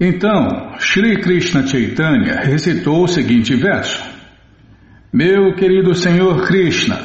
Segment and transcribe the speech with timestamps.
[0.00, 4.00] Então, Sri Krishna Chaitanya recitou o seguinte verso:
[5.12, 7.00] Meu querido Senhor Krishna,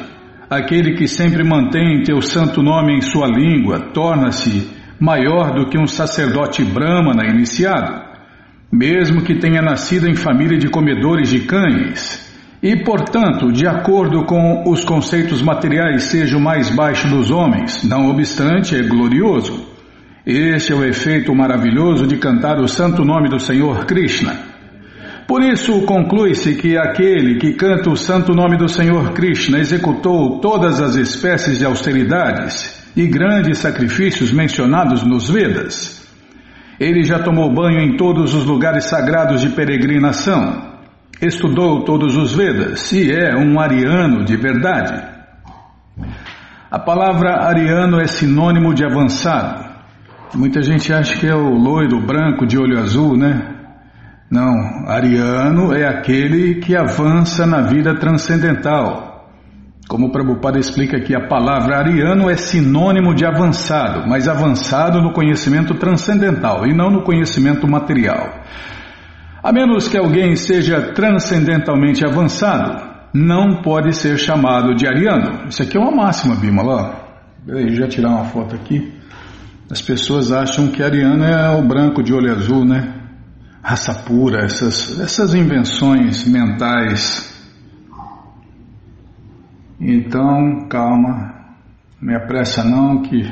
[0.48, 4.70] aquele que sempre mantém teu santo nome em sua língua, torna-se
[5.00, 8.00] maior do que um sacerdote brahmana iniciado,
[8.70, 12.32] mesmo que tenha nascido em família de comedores de cães,
[12.62, 18.08] e, portanto, de acordo com os conceitos materiais, seja o mais baixo dos homens, não
[18.08, 19.73] obstante, é glorioso.
[20.26, 24.34] Este é o efeito maravilhoso de cantar o santo nome do Senhor Krishna.
[25.26, 30.80] Por isso, conclui-se que aquele que canta o santo nome do Senhor Krishna executou todas
[30.80, 36.02] as espécies de austeridades e grandes sacrifícios mencionados nos Vedas.
[36.80, 40.78] Ele já tomou banho em todos os lugares sagrados de peregrinação,
[41.20, 45.02] estudou todos os Vedas e é um ariano de verdade.
[46.70, 49.63] A palavra ariano é sinônimo de avançado.
[50.36, 53.54] Muita gente acha que é o loiro branco de olho azul, né?
[54.28, 59.30] Não, ariano é aquele que avança na vida transcendental.
[59.86, 65.12] Como o Prabhupada explica aqui, a palavra ariano é sinônimo de avançado, mas avançado no
[65.12, 68.42] conhecimento transcendental e não no conhecimento material.
[69.40, 72.82] A menos que alguém seja transcendentalmente avançado,
[73.14, 75.46] não pode ser chamado de ariano.
[75.48, 77.04] Isso aqui é uma máxima, Bimala.
[77.46, 79.03] Peraí, já tirar uma foto aqui.
[79.74, 82.94] As pessoas acham que ariano é o branco de olho azul, né?
[83.60, 87.28] Raça pura, essas, essas invenções mentais.
[89.80, 91.56] Então, calma,
[92.00, 93.24] me apressa não que,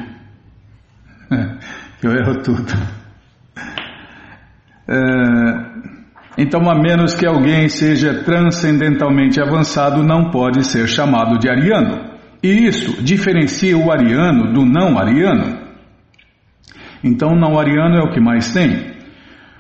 [2.01, 2.73] que eu erro tudo.
[4.89, 4.99] É,
[6.37, 12.11] então, a menos que alguém seja transcendentalmente avançado, não pode ser chamado de ariano.
[12.43, 15.62] E isso diferencia o ariano do não ariano.
[17.03, 18.93] Então, não ariano é o que mais tem.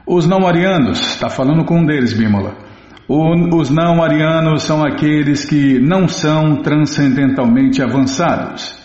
[0.06, 2.56] Os não arianos, está falando com um deles, Bímola.
[3.08, 8.80] Os não arianos são aqueles que não são transcendentalmente avançados.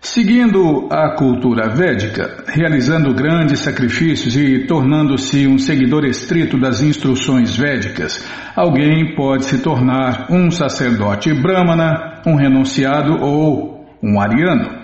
[0.00, 8.24] Seguindo a cultura védica, realizando grandes sacrifícios e tornando-se um seguidor estrito das instruções védicas,
[8.54, 14.77] alguém pode se tornar um sacerdote brahmana, um renunciado ou um ariano.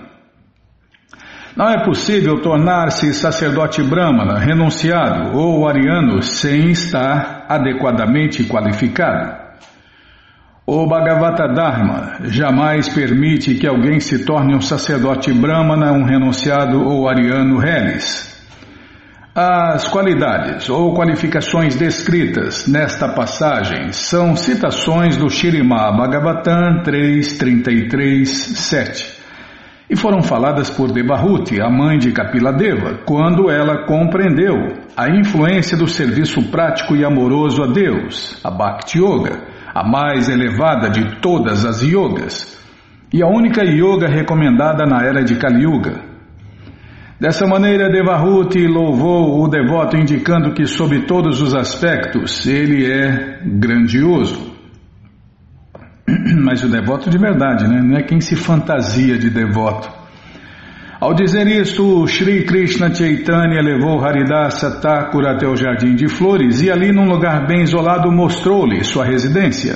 [1.55, 9.45] Não é possível tornar-se sacerdote brahmana, renunciado ou ariano sem estar adequadamente qualificado.
[10.67, 17.07] O Bhagavata Dharma jamais permite que alguém se torne um sacerdote brahmana, um renunciado ou
[17.07, 18.35] ariano reles.
[19.33, 29.14] As qualidades ou qualificações descritas nesta passagem são citações do Shirimá Bhagavatam 3.33.7 7
[29.89, 34.55] e foram faladas por Devahuti, a mãe de Kapiladeva, quando ela compreendeu
[34.97, 40.89] a influência do serviço prático e amoroso a Deus, a Bhakti Yoga, a mais elevada
[40.89, 42.55] de todas as yogas,
[43.13, 46.15] e a única yoga recomendada na era de Kali Yuga.
[47.19, 54.54] Dessa maneira, Devahuti louvou o devoto, indicando que, sob todos os aspectos, ele é grandioso.
[56.43, 57.81] Mas o devoto de verdade, né?
[57.81, 59.89] não é quem se fantasia de devoto.
[60.99, 66.71] Ao dizer isto, Sri Krishna Chaitanya levou Haridasa Thakur até o jardim de flores e
[66.71, 69.75] ali, num lugar bem isolado, mostrou-lhe sua residência.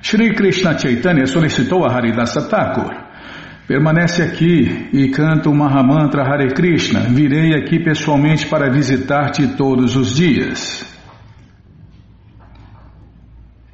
[0.00, 2.90] Sri Krishna Chaitanya solicitou a Haridasa Thakur.
[3.66, 7.00] Permanece aqui e canta o Mahamantra Hare Krishna.
[7.00, 10.91] Virei aqui pessoalmente para visitar-te todos os dias.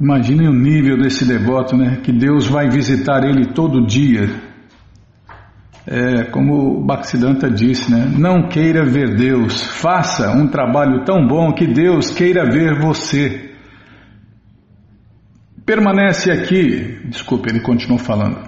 [0.01, 1.99] Imaginem o nível desse devoto, né?
[2.05, 4.31] Que Deus vai visitar ele todo dia.
[5.85, 8.07] É, como o Bhaktisiddhanta disse, né?
[8.17, 13.55] Não queira ver Deus, faça um trabalho tão bom que Deus queira ver você.
[15.67, 18.39] Permanece aqui, desculpe, ele continuou falando.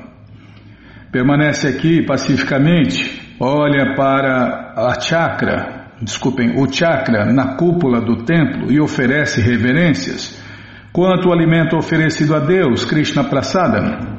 [1.10, 8.80] Permanece aqui pacificamente, olha para a chakra, desculpem, o chakra na cúpula do templo e
[8.80, 10.39] oferece reverências.
[10.92, 14.18] Quanto ao alimento oferecido a Deus, Krishna Prasadam,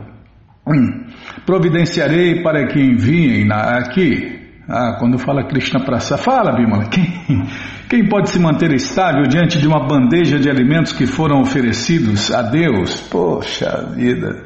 [0.66, 1.06] hum,
[1.46, 4.40] providenciarei para que enviem aqui.
[4.70, 7.06] Ah, quando fala Krishna Prasada, fala Bimala, quem,
[7.90, 12.42] quem pode se manter estável diante de uma bandeja de alimentos que foram oferecidos a
[12.42, 13.02] Deus?
[13.02, 14.46] Poxa vida,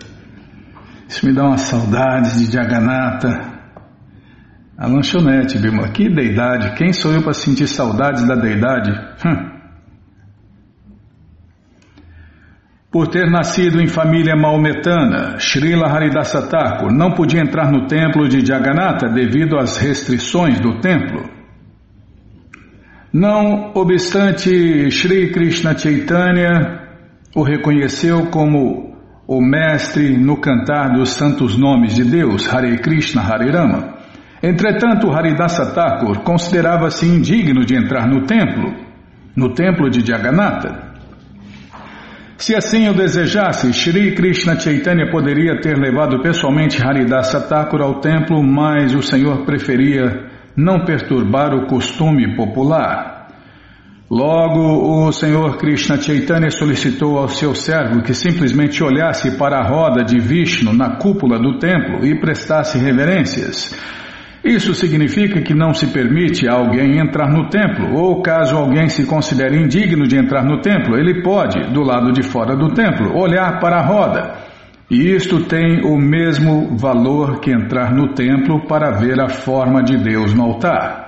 [1.08, 3.54] isso me dá uma saudade de Jagannatha.
[4.78, 8.92] A lanchonete, Bimala, que deidade, quem sou eu para sentir saudades da deidade?
[9.24, 9.55] Hum.
[12.96, 18.40] Por ter nascido em família maometana, Srila Haridasa Thakur não podia entrar no templo de
[18.40, 21.30] Jagannatha devido às restrições do templo.
[23.12, 26.88] Não obstante, Sri Krishna Chaitanya
[27.36, 28.96] o reconheceu como
[29.28, 33.94] o mestre no cantar dos santos nomes de Deus, Hare Krishna, Hare Rama.
[34.42, 38.74] Entretanto, Haridasa Thakur considerava-se indigno de entrar no templo,
[39.36, 40.85] no templo de Jagannatha.
[42.38, 48.44] Se assim o desejasse, Shri Krishna Chaitanya poderia ter levado pessoalmente Haridasa Thakur ao templo,
[48.44, 53.16] mas o Senhor preferia não perturbar o costume popular.
[54.12, 60.04] Logo, o Senhor Krishna Chaitanya solicitou ao seu servo que simplesmente olhasse para a roda
[60.04, 63.74] de Vishnu na cúpula do templo e prestasse reverências.
[64.46, 69.04] Isso significa que não se permite a alguém entrar no templo, ou caso alguém se
[69.08, 73.60] considere indigno de entrar no templo, ele pode, do lado de fora do templo, olhar
[73.60, 74.36] para a roda.
[74.88, 79.98] E isto tem o mesmo valor que entrar no templo para ver a forma de
[79.98, 81.06] Deus no altar.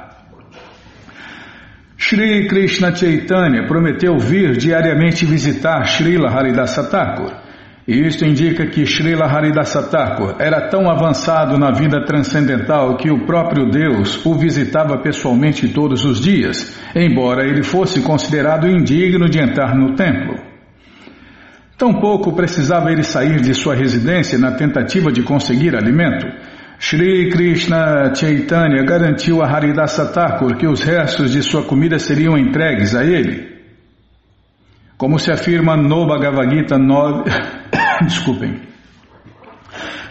[1.96, 7.47] Shri Krishna Chaitanya prometeu vir diariamente visitar Srila Haridasa Thakur.
[7.88, 13.70] Isto indica que Srila Haridasa Thakur era tão avançado na vida transcendental que o próprio
[13.70, 19.96] Deus o visitava pessoalmente todos os dias, embora ele fosse considerado indigno de entrar no
[19.96, 20.36] templo.
[21.78, 26.28] Tampouco precisava ele sair de sua residência na tentativa de conseguir alimento.
[26.78, 32.94] Shri Krishna Chaitanya garantiu a Haridasa Thakur que os restos de sua comida seriam entregues
[32.94, 33.57] a ele.
[34.98, 37.30] Como se afirma no Bhagavad Gita 9.
[38.02, 38.62] Desculpem.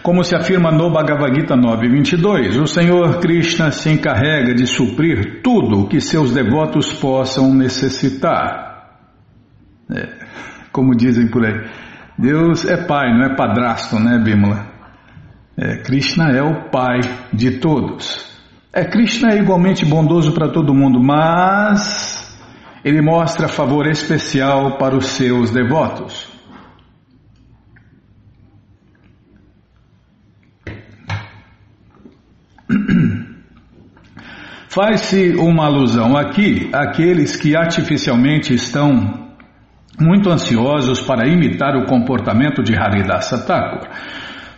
[0.01, 5.81] Como se afirma no Bhagavad Gita 9.22, o Senhor Krishna se encarrega de suprir tudo
[5.81, 8.93] o que seus devotos possam necessitar.
[9.93, 10.07] É,
[10.71, 11.69] como dizem por aí,
[12.17, 14.67] Deus é pai, não é padrasto, né, Bimala?
[15.57, 17.01] É, Krishna é o pai
[17.33, 18.33] de todos.
[18.71, 22.16] É, Krishna é igualmente bondoso para todo mundo, mas
[22.87, 26.25] ele mostra favor especial para os seus devotos.
[34.69, 39.27] Faz-se uma alusão aqui àqueles que artificialmente estão
[39.99, 43.89] muito ansiosos para imitar o comportamento de Haridasa Thakur.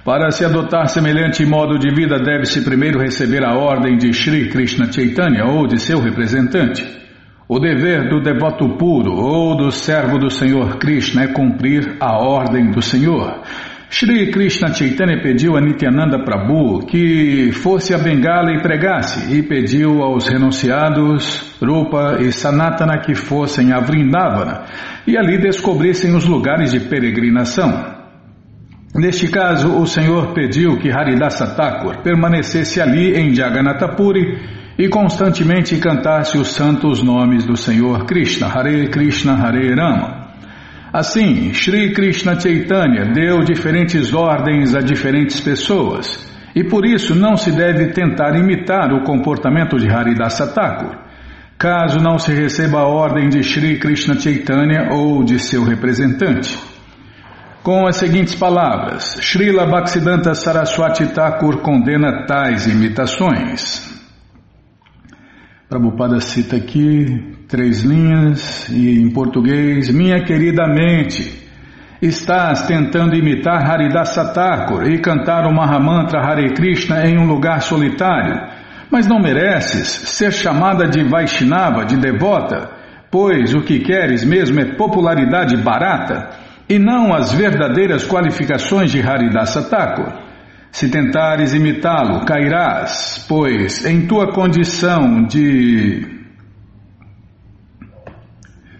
[0.05, 4.91] Para se adotar semelhante modo de vida, deve-se primeiro receber a ordem de Sri Krishna
[4.91, 7.08] Chaitanya ou de seu representante.
[7.51, 12.69] O dever do devoto puro ou do servo do Senhor Krishna é cumprir a ordem
[12.69, 13.41] do Senhor.
[13.89, 20.03] Shri Krishna Chaitanya pediu a Nityananda Prabhu que fosse a Bengala e pregasse, e pediu
[20.03, 24.65] aos renunciados Rupa e Sanatana que fossem a Vrindavana
[25.07, 27.97] e ali descobrissem os lugares de peregrinação.
[28.93, 34.37] Neste caso, o Senhor pediu que Haridasa Thakur permanecesse ali em Jagannatha Puri
[34.79, 40.29] e constantemente cantasse os santos nomes do Senhor Krishna, Hare Krishna, Hare Rama.
[40.93, 47.51] Assim, Sri Krishna Chaitanya deu diferentes ordens a diferentes pessoas, e por isso não se
[47.51, 50.95] deve tentar imitar o comportamento de Haridasa Thakur,
[51.57, 56.57] caso não se receba a ordem de Sri Krishna Chaitanya ou de seu representante.
[57.61, 63.88] Com as seguintes palavras, Srila Bhaktisiddhanta Saraswati Thakur condena tais imitações.
[65.69, 71.47] Prabhupada cita aqui três linhas e em português: Minha querida mente,
[72.01, 78.49] estás tentando imitar Haridasa Thakur e cantar o Mahamantra Hare Krishna em um lugar solitário,
[78.89, 82.71] mas não mereces ser chamada de Vaishnava, de devota,
[83.11, 86.31] pois o que queres mesmo é popularidade barata
[86.67, 90.28] e não as verdadeiras qualificações de Haridasa Thakur.
[90.71, 96.19] Se tentares imitá-lo, cairás, pois em tua condição de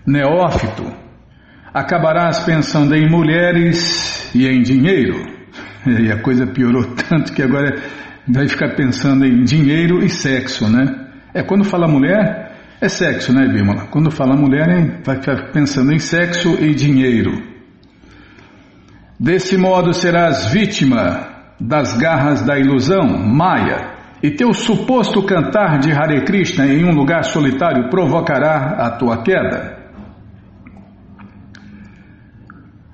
[0.06, 0.86] neófito,
[1.74, 5.40] acabarás pensando em mulheres e em dinheiro.
[5.86, 7.82] E a coisa piorou tanto que agora
[8.28, 11.08] vai ficar pensando em dinheiro e sexo, né?
[11.34, 13.88] É quando fala mulher, é sexo, né, Bímola?
[13.88, 17.32] Quando fala mulher, vai ficar pensando em sexo e dinheiro.
[19.20, 26.24] Desse modo serás vítima das garras da ilusão, Maya, e teu suposto cantar de Hare
[26.24, 29.78] Krishna em um lugar solitário provocará a tua queda.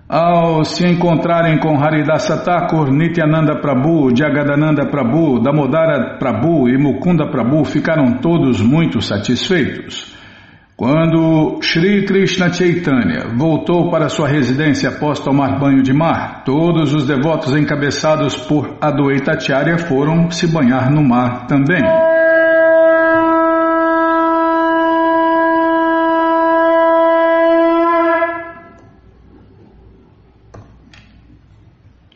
[0.08, 7.66] Ao se encontrarem com Haridasa Thakur, Nityananda Prabhu, Jagadananda Prabhu, Damodara Prabhu e Mukunda Prabhu
[7.66, 10.15] ficaram todos muito satisfeitos.
[10.78, 17.08] Quando Sri Krishna Chaitanya voltou para sua residência após tomar banho de mar, todos os
[17.08, 21.82] devotos encabeçados por Adoita Acharya foram se banhar no mar também.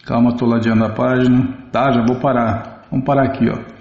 [0.06, 1.70] Calma, estou ladeando a página.
[1.72, 2.88] Tá, já vou parar.
[2.92, 3.79] Vamos parar aqui, ó.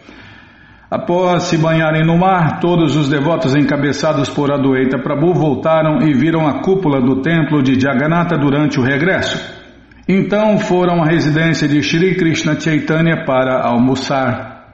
[0.90, 6.48] Após se banharem no mar, todos os devotos encabeçados por Adueita Prabhu voltaram e viram
[6.48, 9.58] a cúpula do templo de Jagannatha durante o regresso.
[10.08, 14.64] Então foram à residência de Shri Krishna Chaitanya para almoçar.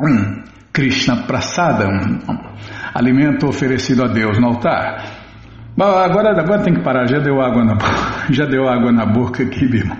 [0.00, 0.42] Hum,
[0.72, 2.18] Krishna Prasada, um
[2.94, 5.04] alimento oferecido a Deus no altar.
[5.78, 7.76] Agora, agora tem que parar, já deu água na,
[8.32, 9.96] já deu água na boca aqui, Bima.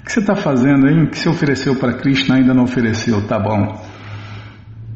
[0.00, 1.02] O que você está fazendo aí?
[1.04, 3.82] O que você ofereceu para Krishna ainda não ofereceu, tá bom.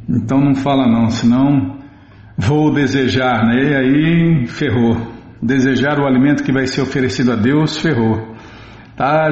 [0.09, 1.79] Então não fala não, senão
[2.37, 3.62] vou desejar, né?
[3.62, 4.97] E aí ferrou.
[5.43, 8.35] Desejar o alimento que vai ser oferecido a Deus, ferrou.
[8.97, 9.29] Tá?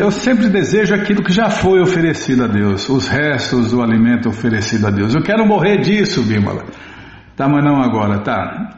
[0.00, 4.88] Eu, sempre desejo aquilo que já foi oferecido a Deus, os restos do alimento oferecido
[4.88, 5.14] a Deus.
[5.14, 6.64] Eu quero morrer disso, Bímola.
[7.36, 8.77] Tá, mas não agora, tá?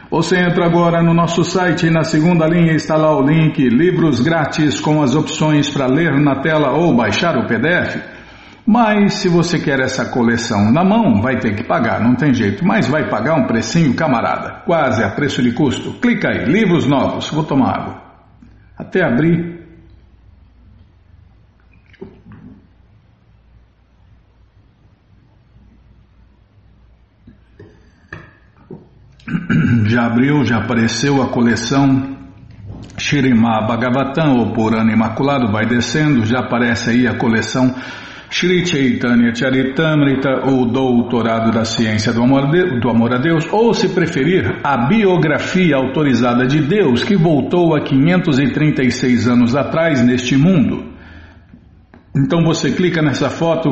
[0.10, 4.22] Você entra agora no nosso site e na segunda linha está lá o link Livros
[4.22, 8.12] Grátis com as opções para ler na tela ou baixar o PDF.
[8.65, 12.65] Mas se você quer essa coleção na mão, vai ter que pagar, não tem jeito.
[12.65, 16.00] Mas vai pagar um precinho, camarada, quase a preço de custo.
[16.00, 18.01] Clica aí, livros novos, vou tomar água.
[18.77, 19.62] Até abrir.
[29.88, 32.17] Já abriu, já apareceu a coleção
[32.98, 37.74] Shirimá Bhagavatam, ou Purana Imaculado, vai descendo, já aparece aí a coleção
[38.35, 43.75] Shri Chaitanya Charitamrita, o Doutorado da Ciência do amor, de, do amor a Deus, ou
[43.75, 50.83] se preferir, a biografia autorizada de Deus que voltou há 536 anos atrás neste mundo.
[52.15, 53.69] Então você clica nessa foto,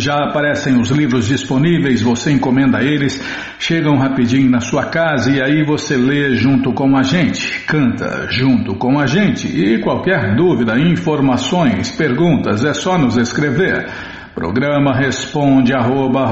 [0.00, 3.22] já aparecem os livros disponíveis, você encomenda eles,
[3.58, 8.74] chegam rapidinho na sua casa e aí você lê junto com a gente, canta junto
[8.74, 9.46] com a gente.
[9.48, 13.86] E qualquer dúvida, informações, perguntas, é só nos escrever.
[14.34, 16.28] Programa responde arroba,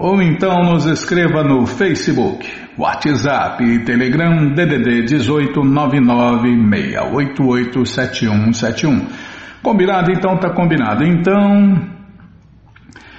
[0.00, 9.27] ou então nos escreva no Facebook, WhatsApp e Telegram DDD 18 99 688 7171.
[9.62, 10.10] Combinado?
[10.12, 11.04] Então tá combinado.
[11.04, 11.74] Então,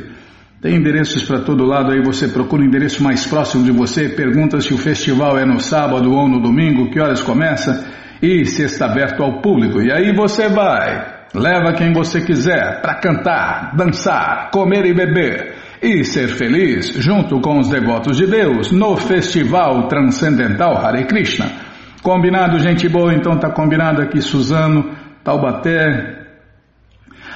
[0.62, 4.62] Tem endereços para todo lado aí, você procura o endereço mais próximo de você, pergunta
[4.62, 7.86] se o festival é no sábado ou no domingo, que horas começa
[8.22, 9.82] e se está aberto ao público.
[9.82, 16.04] E aí você vai, leva quem você quiser para cantar, dançar, comer e beber e
[16.04, 21.52] ser feliz junto com os devotos de Deus no Festival Transcendental Hare Krishna.
[22.02, 23.14] Combinado, gente boa?
[23.14, 24.92] Então tá combinado aqui, Suzano,
[25.24, 26.24] Taubaté.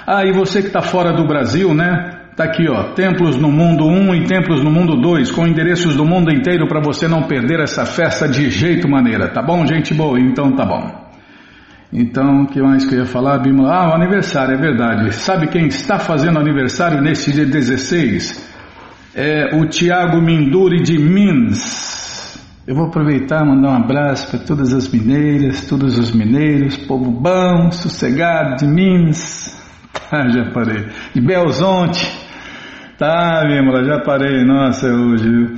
[0.07, 2.19] Ah, e você que está fora do Brasil, né?
[2.35, 6.05] Tá aqui, ó, Templos no Mundo 1 e Templos no Mundo 2, com endereços do
[6.05, 10.17] mundo inteiro para você não perder essa festa de jeito maneira, tá bom, gente boa?
[10.17, 11.08] Então tá bom.
[11.91, 13.73] Então, o que mais que eu ia falar, Bimala?
[13.73, 15.11] Ah, o aniversário, é verdade.
[15.15, 18.47] Sabe quem está fazendo aniversário nesse dia 16?
[19.15, 22.39] É o Tiago Minduri de Minas.
[22.67, 27.71] Eu vou aproveitar mandar um abraço para todas as mineiras, todos os mineiros, povo bom,
[27.71, 29.57] sossegado de Minas.
[30.09, 30.87] Tá, já parei.
[31.13, 32.07] De Belzonte.
[32.97, 34.43] Tá, Bimala, já parei.
[34.45, 35.57] Nossa, hoje, viu?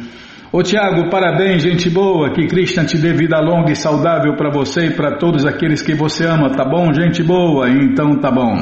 [0.54, 4.88] Ô Tiago, parabéns, gente boa, que Krishna te dê vida longa e saudável para você
[4.88, 7.70] e para todos aqueles que você ama, tá bom, gente boa?
[7.70, 8.54] Então tá bom.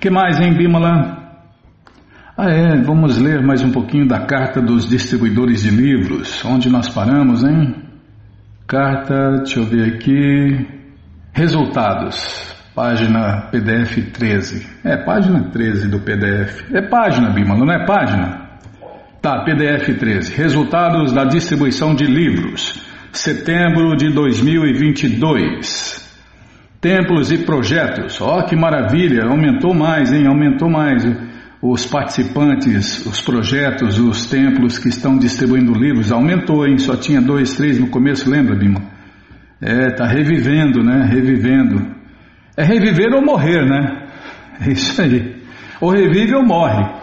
[0.00, 1.18] que mais, hein, Bimala?
[2.34, 6.88] Ah é, vamos ler mais um pouquinho da carta dos distribuidores de livros, onde nós
[6.88, 7.74] paramos, hein?
[8.66, 10.66] Carta, deixa eu ver aqui.
[11.34, 12.56] Resultados.
[12.74, 14.66] Página PDF 13.
[14.82, 16.72] É, página 13 do PDF.
[16.72, 18.41] É página, Bimala, não é página?
[19.22, 20.34] Tá, PDF 13.
[20.34, 22.84] Resultados da distribuição de livros.
[23.12, 26.10] Setembro de 2022.
[26.80, 28.20] Templos e projetos.
[28.20, 29.26] Ó, oh, que maravilha!
[29.26, 30.26] Aumentou mais, hein?
[30.26, 31.04] Aumentou mais
[31.62, 36.10] os participantes, os projetos, os templos que estão distribuindo livros.
[36.10, 36.76] Aumentou, hein?
[36.78, 38.82] Só tinha dois, três no começo, lembra, Bima?
[39.60, 41.06] É, tá revivendo, né?
[41.08, 41.94] Revivendo.
[42.56, 44.02] É reviver ou morrer, né?
[44.60, 45.36] É isso aí.
[45.80, 47.01] Ou revive ou morre.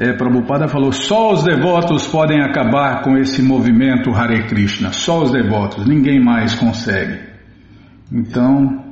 [0.00, 4.94] É, Prabhupada falou: só os devotos podem acabar com esse movimento Hare Krishna.
[4.94, 7.20] Só os devotos, ninguém mais consegue.
[8.10, 8.82] Então,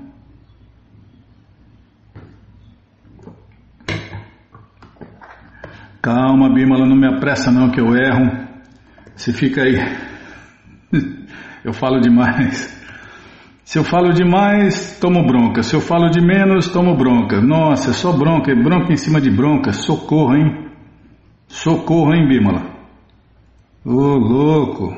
[6.03, 8.47] Calma, Bimala, não me apressa não que eu erro.
[9.17, 9.77] Você fica aí.
[11.65, 12.77] Eu falo demais.
[13.65, 15.63] Se eu falo demais, tomo bronca.
[15.63, 17.43] Se eu falo de menos, tomo bronca.
[17.43, 19.73] Nossa, é só bronca, é bronca em cima de bronca.
[19.73, 20.68] Socorro, hein?
[21.49, 22.63] Socorro, hein, Bimala?
[23.85, 24.97] Ô, louco.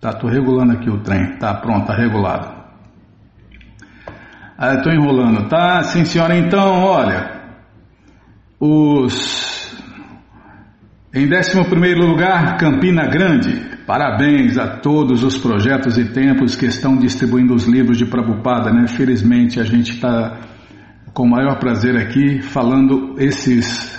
[0.00, 1.38] Tá, tô regulando aqui o trem.
[1.38, 2.60] Tá, pronto, tá regulado.
[4.56, 5.82] Ah, estou enrolando, tá?
[5.82, 6.36] Sim, senhora.
[6.36, 7.40] Então, olha,
[8.58, 9.60] os
[11.12, 13.68] em 11 primeiro lugar, Campina Grande.
[13.84, 18.86] Parabéns a todos os projetos e tempos que estão distribuindo os livros de Prabhupada, né?
[18.86, 20.38] Felizmente a gente está
[21.12, 23.98] com o maior prazer aqui falando esses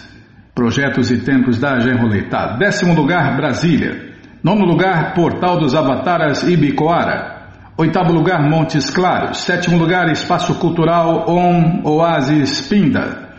[0.53, 2.23] projetos e tempos da Genrolei.
[2.29, 4.11] Tá, décimo lugar, Brasília.
[4.43, 7.41] Nono lugar, Portal dos Avataras Ibicoara.
[7.77, 9.39] Oitavo lugar, Montes Claros.
[9.39, 13.29] Sétimo lugar, Espaço Cultural Om Oasis Pinda.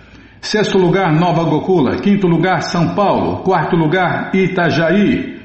[0.40, 1.97] Sexto lugar, Nova Gokula.
[1.97, 3.42] Quinto lugar, São Paulo.
[3.42, 5.40] Quarto lugar, Itajaí.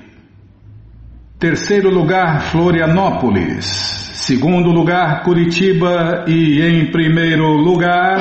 [1.38, 4.07] Terceiro lugar, Florianópolis.
[4.18, 6.26] Segundo lugar, Curitiba.
[6.28, 8.18] E em primeiro lugar.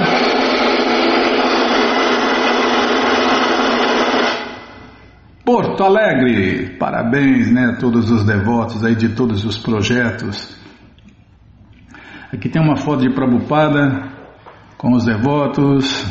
[5.43, 10.55] Porto Alegre, parabéns, né, a todos os devotos aí de todos os projetos.
[12.31, 14.13] Aqui tem uma foto de Prabhupada
[14.77, 16.05] com os devotos.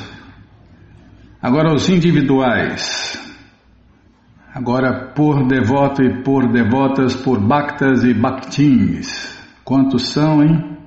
[1.40, 3.22] Agora os individuais.
[4.52, 9.45] Agora por devoto e por devotas, por bhaktas e bhaktins.
[9.66, 10.78] Quantos são, hein?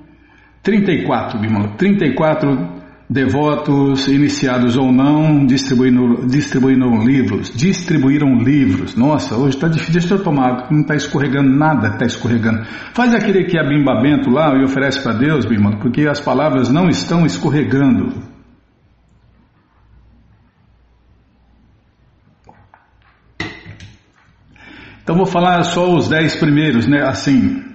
[0.63, 1.75] 34, Bimala.
[1.77, 8.95] 34 devotos, iniciados ou não, distribuíram, distribuíram livros, distribuíram livros.
[8.95, 12.63] Nossa, hoje está difícil, deixa eu tomar, não está escorregando nada, está escorregando.
[12.93, 16.69] Faz aquele que é bimba bento lá e oferece para Deus, Bimba, porque as palavras
[16.69, 18.29] não estão escorregando.
[25.01, 27.01] Então vou falar só os dez primeiros, né?
[27.01, 27.68] Assim,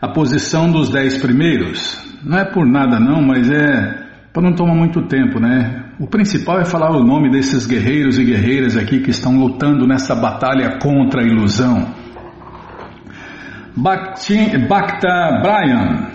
[0.00, 2.00] a posição dos dez primeiros.
[2.24, 5.92] Não é por nada não, mas é para não tomar muito tempo, né?
[5.98, 10.14] O principal é falar o nome desses guerreiros e guerreiras aqui que estão lutando nessa
[10.14, 11.86] batalha contra a ilusão.
[13.76, 16.08] Bhakta Brian,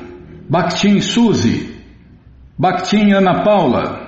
[0.50, 1.76] Bhaktin Suzy,
[2.58, 4.06] Bhaktin Ana Paula,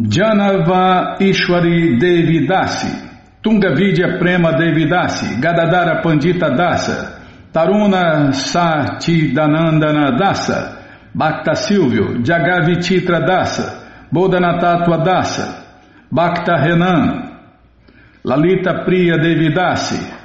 [0.00, 3.08] Janava Ishwari Devi Dasi,
[3.42, 7.17] Tungavidya Prema Devi Dasi, Gadadara Pandita Dasa,
[7.52, 10.76] Taruna Satidanandana Dasa,
[11.14, 15.64] Bhakta Silvio, Jagavititra Dasa, Bodhanatattva Dasa,
[16.10, 17.40] Bhakta Renan,
[18.24, 20.16] Lalita Priya Devidasi,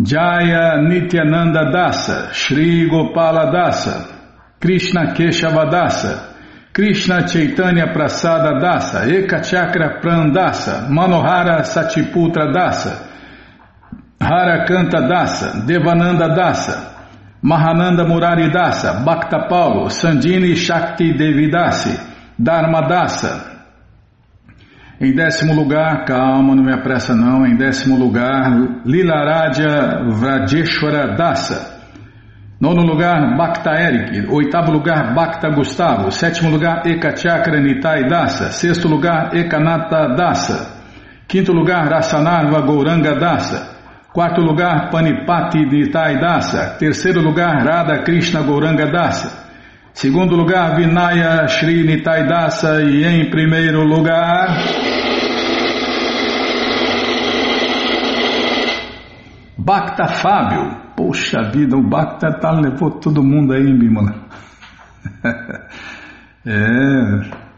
[0.00, 4.18] Jaya Nityananda Dasa, Shri Gopala Dasa,
[4.60, 6.28] Krishna Keshava Dasa,
[6.72, 13.09] Krishna Chaitanya Prasada Dasa, Eka Chakra Prandasa, Manohara Satiputra Dasa,
[14.20, 16.94] Harakanta Dasa, Devananda Dasa,
[17.42, 21.98] Mahananda Murari Dasa, Bhakta Paulo, Sandini Shakti Devidasi,
[22.38, 23.48] Dharma Dasa.
[25.00, 28.50] Em décimo lugar, calma, não me apressa não, em décimo lugar,
[28.84, 31.80] Lilaradya Vrajeshwara Dasa.
[32.60, 34.26] Nono lugar, Bhakta Eric.
[34.30, 36.10] Oitavo lugar, Bhakta Gustavo.
[36.10, 38.50] Sétimo lugar, Ekachakra Nitai Dasa.
[38.50, 40.78] Sexto lugar, Ekanata Dasa.
[41.26, 43.79] Quinto lugar, Rasanarva Gouranga Dasa.
[44.12, 46.76] Quarto lugar, Panipati Nitai Dasa.
[46.76, 49.48] Terceiro lugar, Radha Krishna Gauranga Dasa.
[49.92, 52.82] Segundo lugar, Vinaya Shri Nitai Dasa.
[52.82, 54.48] E em primeiro lugar.
[59.56, 60.80] Bhakta Fábio.
[60.96, 64.14] Poxa vida, o Bhakta tá, levou todo mundo aí, Bimala.
[66.44, 67.49] é.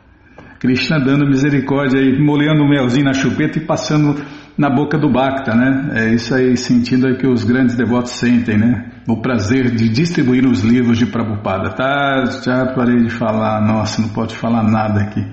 [0.62, 4.14] Krishna dando misericórdia aí, molhando o melzinho na chupeta e passando
[4.56, 5.90] na boca do Bhakta, né?
[5.92, 8.92] É isso aí, sentindo aí que os grandes devotos sentem, né?
[9.08, 11.74] O prazer de distribuir os livros de Prabhupada.
[11.74, 15.26] Tá, já parei de falar, nossa, não pode falar nada aqui.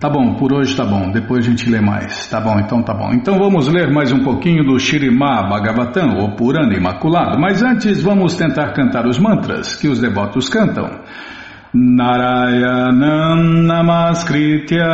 [0.00, 2.28] Tá bom, por hoje tá bom, depois a gente lê mais.
[2.28, 3.12] Tá bom, então tá bom.
[3.12, 7.40] Então vamos ler mais um pouquinho do Shirimá Bhagavatam, ou Purana Imaculado.
[7.40, 10.90] Mas antes vamos tentar cantar os mantras que os devotos cantam.
[11.74, 14.92] Narayanam Namaskritya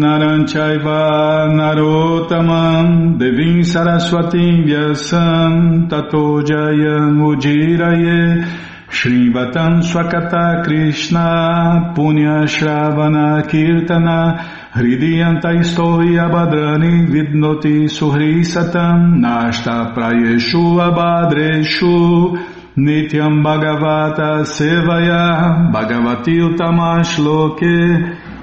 [0.00, 8.42] Naranchaiva Narotamam Devim Saraswatim Vyasam Tato Jayam Ujiraye
[8.88, 22.55] Shrivatam Swakata Krishna Punya Shravana Kirtana Hridiyanta Istoi Abadrani Vidnoti Suhri Satam Nashta Prayeshu Abadreshu
[22.76, 27.64] Nityam Bhagavata Sevaya Bhagavati Utamash Loke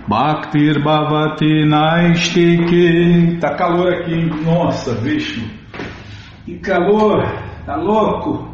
[0.10, 3.40] Bhaktir Bhavati Naistike.
[3.40, 5.40] Tá calor aqui, nossa, bicho.
[6.46, 7.24] Que calor,
[7.66, 8.52] tá louco.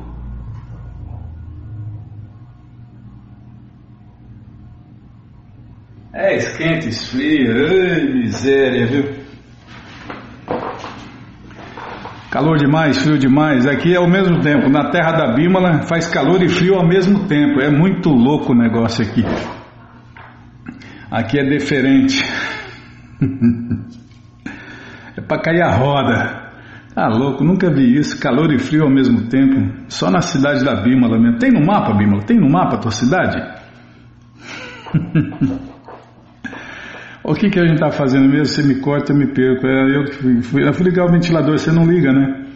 [6.14, 9.19] É, esquenta, esfria, ai, miséria, viu?
[12.40, 13.68] Calor demais, frio demais.
[13.68, 14.70] Aqui é ao mesmo tempo.
[14.70, 17.60] Na terra da Bímola faz calor e frio ao mesmo tempo.
[17.60, 19.26] É muito louco o negócio aqui.
[21.12, 22.24] Aqui é diferente.
[25.18, 26.54] é para cair a roda.
[26.96, 28.18] Tá louco, nunca vi isso.
[28.22, 29.74] Calor e frio ao mesmo tempo.
[29.90, 31.40] Só na cidade da Bímola mesmo.
[31.40, 32.24] Tem no mapa, Bímola?
[32.24, 33.36] Tem no mapa a tua cidade?
[37.30, 38.46] O que, que a gente está fazendo mesmo?
[38.48, 39.68] Você me corta, me perco.
[39.68, 40.12] É, eu,
[40.42, 42.48] fui, eu fui ligar o ventilador, você não liga, né?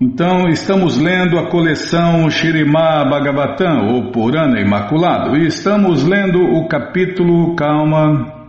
[0.00, 7.54] Então, estamos lendo a coleção Shirimá Bhagavatam, ou Purana Imaculado, e estamos lendo o capítulo
[7.56, 8.48] Calma.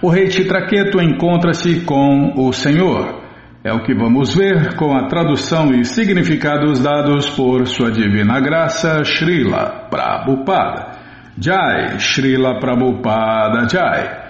[0.00, 3.20] O rei Chitraketu encontra-se com o Senhor.
[3.64, 9.02] É o que vamos ver com a tradução e significados dados por Sua Divina Graça,
[9.02, 10.92] Srila Prabhupada.
[11.36, 14.21] Jai, Srila Prabhupada Jai.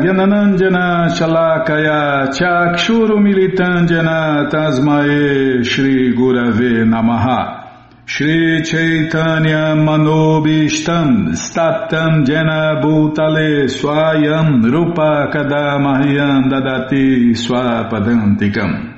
[0.00, 7.68] Gyananandjana Shalakaya Chakshurumilitandjana Tasmae Shri Gurave Namaha
[8.06, 18.96] Shri Chaitanya Manobishtam Statam Jena Bhutale Swayam Rupa Kadamahyam Dadati Swapadantikam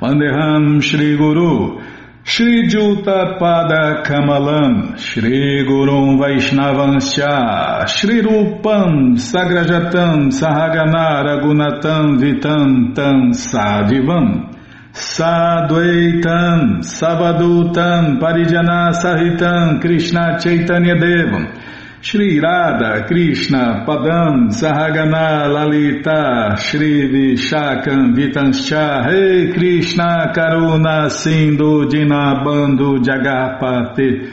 [0.00, 0.80] Vandeham
[2.24, 14.54] Shri Juta Pada Kamalam, Shri Gurum Vaishnavanscha, Shri Rupam Sagrajatam Sahagana Ragunatam Vitam Tam Sadivam,
[14.92, 21.52] Sadvaitam Savadutam Parijana Sahitam Krishna Chaitanya Devam,
[22.04, 34.32] Shri Radha Krishna Padam Sahagana Lalita Shri Vishakam Vitanscha Rei Krishna Karuna Sindhu Dinabando Jagapate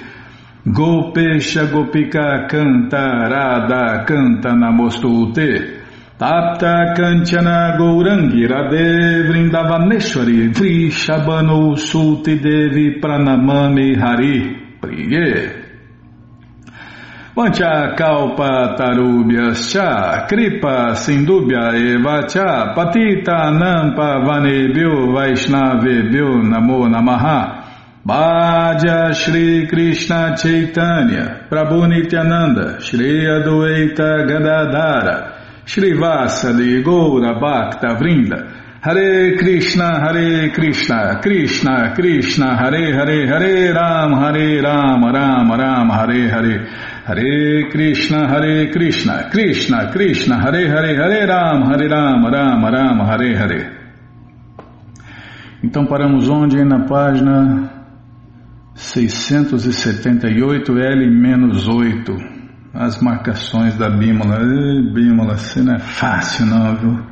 [0.65, 5.79] Gopesha Gopika Canta Radha Canta Namostute
[6.17, 15.58] Tapta Kanchana Gourangi Radhe Vrindavaneshwari Vrishabhanu Sulti Devi Pranamami Hari Priye
[17.39, 27.63] Pancha kalpa tarubhyas cha, kripa sindubhya eva cha, patita nampa vanebhyo vaishnavebhyo namo namaha.
[28.05, 39.37] Bhaja Shri Krishna Chaitanya, Prabhu Nityananda, Shri Adueita Gadadara, Shri Vasali Goura Bhakta Vrinda, Hare
[39.37, 46.98] Krishna, Hare Krishna, Krishna Krishna, Hare Hare, Hare Ram, Hare Ram, Ram Ram, Hare Hare,
[47.09, 53.35] Hare Krishna, Hare Krishna, Krishna Krishna, Hare Hare, Hare Ram, Hare Ram, Ram Ram, Hare
[53.35, 53.71] Hare.
[55.63, 56.63] Então paramos onde?
[56.63, 57.67] Na página
[58.75, 62.15] 678, L-8.
[62.75, 64.37] As marcações da Bímola.
[64.93, 67.03] Bímola, você não é fácil não, viu?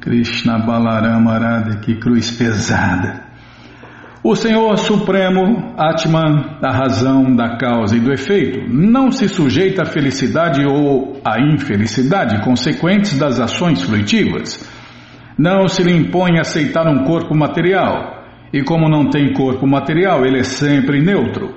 [0.00, 3.29] Krishna Balarama Arada, que cruz pesada.
[4.22, 9.86] O Senhor Supremo, Atman, da razão, da causa e do efeito, não se sujeita à
[9.86, 14.68] felicidade ou à infelicidade consequentes das ações fruitivas.
[15.38, 20.40] Não se lhe impõe aceitar um corpo material, e como não tem corpo material, ele
[20.40, 21.54] é sempre neutro.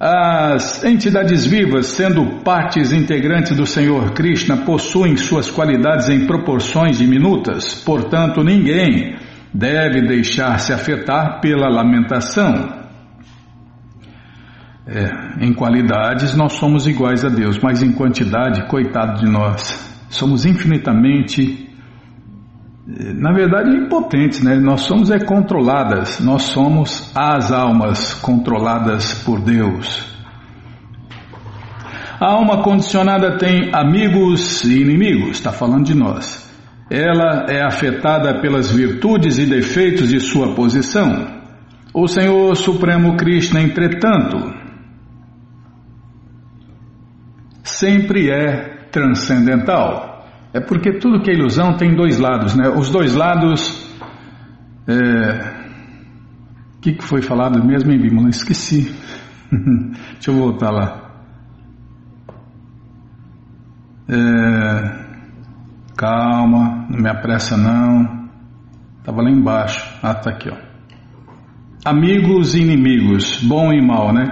[0.00, 7.80] As entidades vivas, sendo partes integrantes do Senhor Krishna, possuem suas qualidades em proporções diminutas,
[7.84, 9.14] portanto, ninguém
[9.52, 12.80] deve deixar-se afetar pela lamentação.
[14.86, 20.44] É, em qualidades nós somos iguais a Deus, mas em quantidade, coitado de nós, somos
[20.44, 21.70] infinitamente,
[22.88, 24.56] é, na verdade, impotentes, né?
[24.56, 30.10] Nós somos é controladas, nós somos as almas controladas por Deus.
[32.18, 36.41] A alma condicionada tem amigos e inimigos, está falando de nós.
[36.94, 41.40] Ela é afetada pelas virtudes e defeitos de sua posição.
[41.94, 44.36] O Senhor Supremo Krishna, entretanto,
[47.62, 50.28] sempre é transcendental.
[50.52, 52.68] É porque tudo que é ilusão tem dois lados, né?
[52.68, 53.90] Os dois lados.
[54.86, 55.54] O é...
[56.82, 58.28] que, que foi falado mesmo em Bímola?
[58.28, 58.94] Esqueci.
[60.12, 61.10] Deixa eu voltar lá.
[64.10, 65.01] É...
[66.02, 68.28] Calma, não me apressa não.
[68.98, 69.88] Estava lá embaixo.
[70.02, 70.56] Ah, tá aqui, ó.
[71.84, 74.24] Amigos e inimigos, bom e mal, né?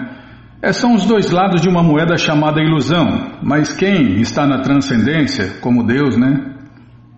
[0.61, 3.07] É, são os dois lados de uma moeda chamada ilusão,
[3.41, 6.57] mas quem está na transcendência, como Deus, né?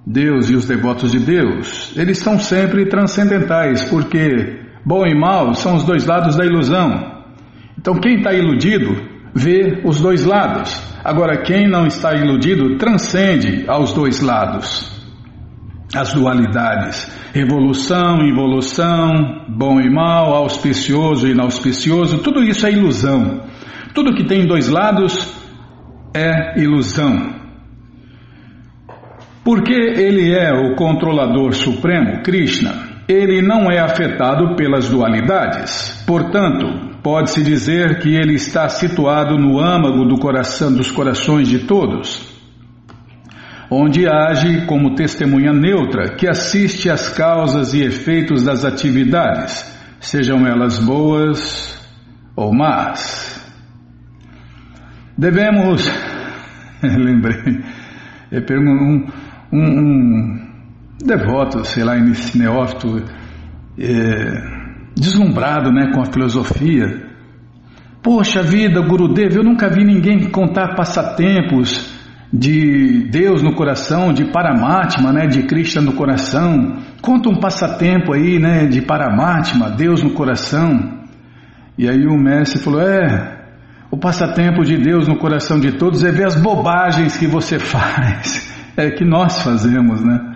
[0.07, 5.77] Deus e os devotos de Deus, eles são sempre transcendentais, porque bom e mal são
[5.77, 7.23] os dois lados da ilusão.
[7.79, 10.81] Então quem está iludido vê os dois lados.
[11.05, 14.91] Agora quem não está iludido transcende aos dois lados,
[15.95, 23.43] as dualidades, evolução, involução, bom e mal, auspicioso e inauspicioso, tudo isso é ilusão.
[23.95, 25.35] Tudo que tem dois lados
[26.15, 27.43] é ilusão.
[29.45, 36.05] Porque ele é o controlador supremo, Krishna, ele não é afetado pelas dualidades.
[36.07, 42.33] Portanto, pode-se dizer que ele está situado no âmago do coração dos corações de todos
[43.75, 49.65] onde age como testemunha neutra que assiste às causas e efeitos das atividades,
[49.99, 51.81] sejam elas boas
[52.37, 53.41] ou más.
[55.17, 55.91] Devemos,
[56.83, 57.63] lembrei,
[58.59, 59.07] um,
[59.51, 60.49] um, um,
[61.03, 63.03] devoto, sei lá, neófito,
[63.79, 64.62] é,
[64.97, 67.11] deslumbrado né, com a filosofia.
[68.03, 71.93] Poxa vida, Gurudev, eu nunca vi ninguém contar passatempos
[72.33, 76.79] de Deus no coração, de Paramatma, né, de Krishna no coração.
[77.01, 81.03] Conta um passatempo aí, né, de Paramatma, Deus no coração.
[81.77, 83.39] E aí o mestre falou: "É,
[83.91, 88.51] o passatempo de Deus no coração de todos é ver as bobagens que você faz,
[88.77, 90.32] é que nós fazemos, né?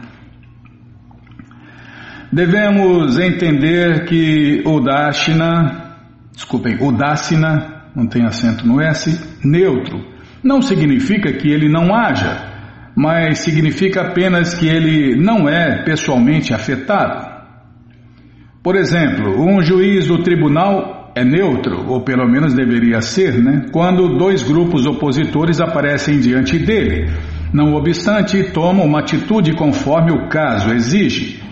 [2.33, 5.95] Devemos entender que o Dashina,
[6.35, 10.05] desculpem, o Dasina, não tem acento no S, neutro,
[10.43, 12.53] não significa que ele não haja,
[12.97, 17.37] mas significa apenas que ele não é pessoalmente afetado.
[18.63, 23.67] Por exemplo, um juiz do tribunal é neutro, ou pelo menos deveria ser, né?
[23.73, 27.09] Quando dois grupos opositores aparecem diante dele.
[27.53, 31.46] Não obstante, toma uma atitude conforme o caso exige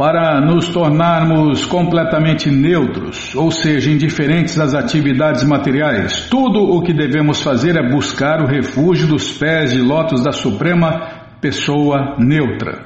[0.00, 6.26] para nos tornarmos completamente neutros, ou seja, indiferentes às atividades materiais.
[6.30, 11.36] Tudo o que devemos fazer é buscar o refúgio dos pés de lótus da Suprema
[11.38, 12.78] Pessoa Neutra.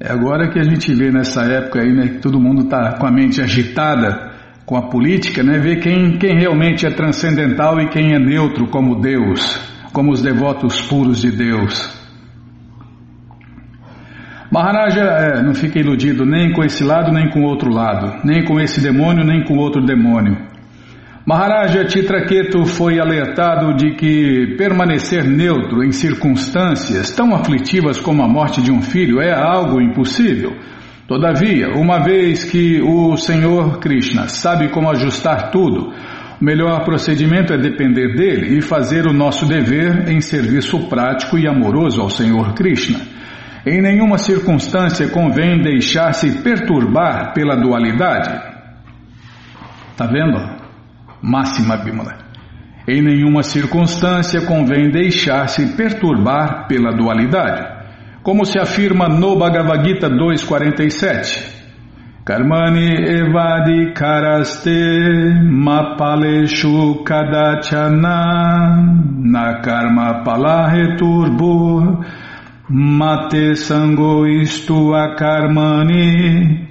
[0.00, 3.06] É agora que a gente vê nessa época aí, né, que todo mundo está com
[3.06, 4.32] a mente agitada
[4.66, 9.00] com a política, né, ver quem, quem realmente é transcendental e quem é neutro como
[9.00, 9.56] Deus,
[9.92, 12.07] como os devotos puros de Deus.
[14.50, 18.44] Maharaja é, não fica iludido nem com esse lado nem com o outro lado, nem
[18.44, 20.48] com esse demônio nem com outro demônio.
[21.26, 28.62] Maharaja Titraketu foi alertado de que permanecer neutro em circunstâncias tão aflitivas como a morte
[28.62, 30.56] de um filho é algo impossível.
[31.06, 35.92] Todavia, uma vez que o Senhor Krishna sabe como ajustar tudo,
[36.40, 41.46] o melhor procedimento é depender dele e fazer o nosso dever em serviço prático e
[41.46, 43.17] amoroso ao Senhor Krishna.
[43.68, 48.30] Em nenhuma circunstância convém deixar-se perturbar pela dualidade.
[49.90, 50.38] Está vendo?
[51.20, 52.16] Máxima Bímola.
[52.88, 57.62] Em nenhuma circunstância convém deixar-se perturbar pela dualidade.
[58.22, 61.58] Como se afirma no Bhagavad Gita 2.47.
[62.24, 68.78] Karmani evadi karaste mapaleshu kadachana
[69.18, 72.02] na karma palaheturbu
[72.70, 76.68] Mate sango isto karmani.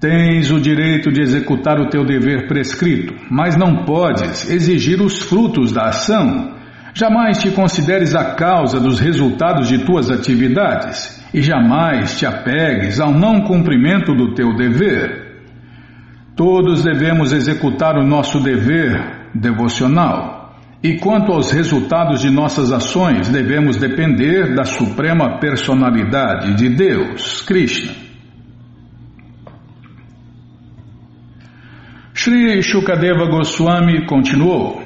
[0.00, 5.72] Tens o direito de executar o teu dever prescrito, mas não podes exigir os frutos
[5.72, 6.54] da ação.
[6.94, 13.12] Jamais te consideres a causa dos resultados de tuas atividades e jamais te apegues ao
[13.12, 15.42] não cumprimento do teu dever.
[16.34, 20.37] Todos devemos executar o nosso dever devocional.
[20.82, 27.92] E quanto aos resultados de nossas ações, devemos depender da suprema personalidade de Deus, Krishna.
[32.14, 34.82] Sri Shukadeva Goswami continuou.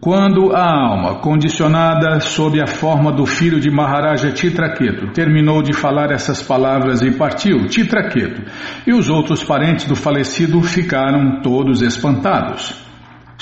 [0.00, 6.10] Quando a alma, condicionada sob a forma do filho de Maharaja Titraketu, terminou de falar
[6.10, 8.42] essas palavras e partiu, Titraketu
[8.86, 12.91] e os outros parentes do falecido ficaram todos espantados.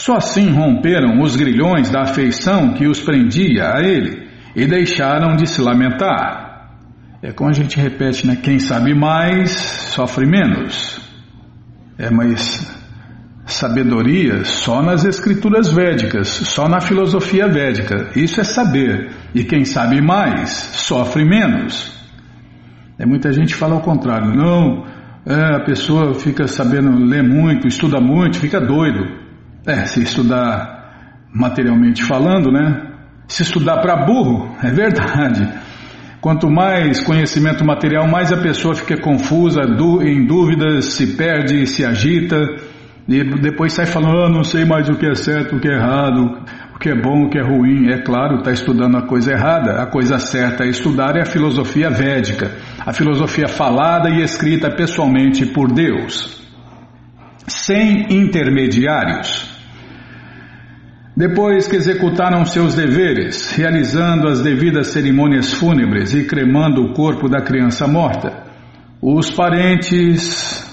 [0.01, 5.47] Só assim romperam os grilhões da afeição que os prendia a ele e deixaram de
[5.47, 6.71] se lamentar.
[7.23, 8.35] É como a gente repete, né?
[8.35, 10.99] Quem sabe mais, sofre menos.
[11.99, 12.67] É, mas
[13.45, 18.09] Sabedoria só nas escrituras védicas, só na filosofia védica.
[18.17, 19.11] Isso é saber.
[19.35, 21.95] E quem sabe mais, sofre menos.
[22.99, 24.35] É, muita gente fala ao contrário.
[24.35, 24.87] Não,
[25.27, 29.20] é, a pessoa fica sabendo ler muito, estuda muito, fica doido.
[29.67, 32.89] É, se estudar materialmente falando, né?
[33.29, 35.49] Se estudar para burro, é verdade.
[36.21, 39.63] Quanto mais conhecimento material, mais a pessoa fica confusa,
[40.03, 42.37] em dúvidas, se perde, se agita
[43.09, 45.75] e depois sai falando, ah, não sei mais o que é certo, o que é
[45.75, 46.39] errado,
[46.75, 47.91] o que é bom, o que é ruim.
[47.91, 49.83] É claro, está estudando a coisa errada.
[49.83, 52.53] A coisa certa a estudar é a filosofia védica,
[52.85, 56.40] a filosofia falada e escrita pessoalmente por Deus,
[57.47, 59.49] sem intermediários.
[61.17, 67.43] Depois que executaram seus deveres, realizando as devidas cerimônias fúnebres e cremando o corpo da
[67.43, 68.45] criança morta,
[69.03, 70.69] os parentes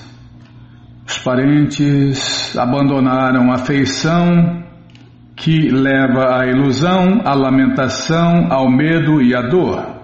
[1.07, 4.61] os parentes abandonaram a feição
[5.37, 9.96] que leva à ilusão, à lamentação, ao medo e à dor.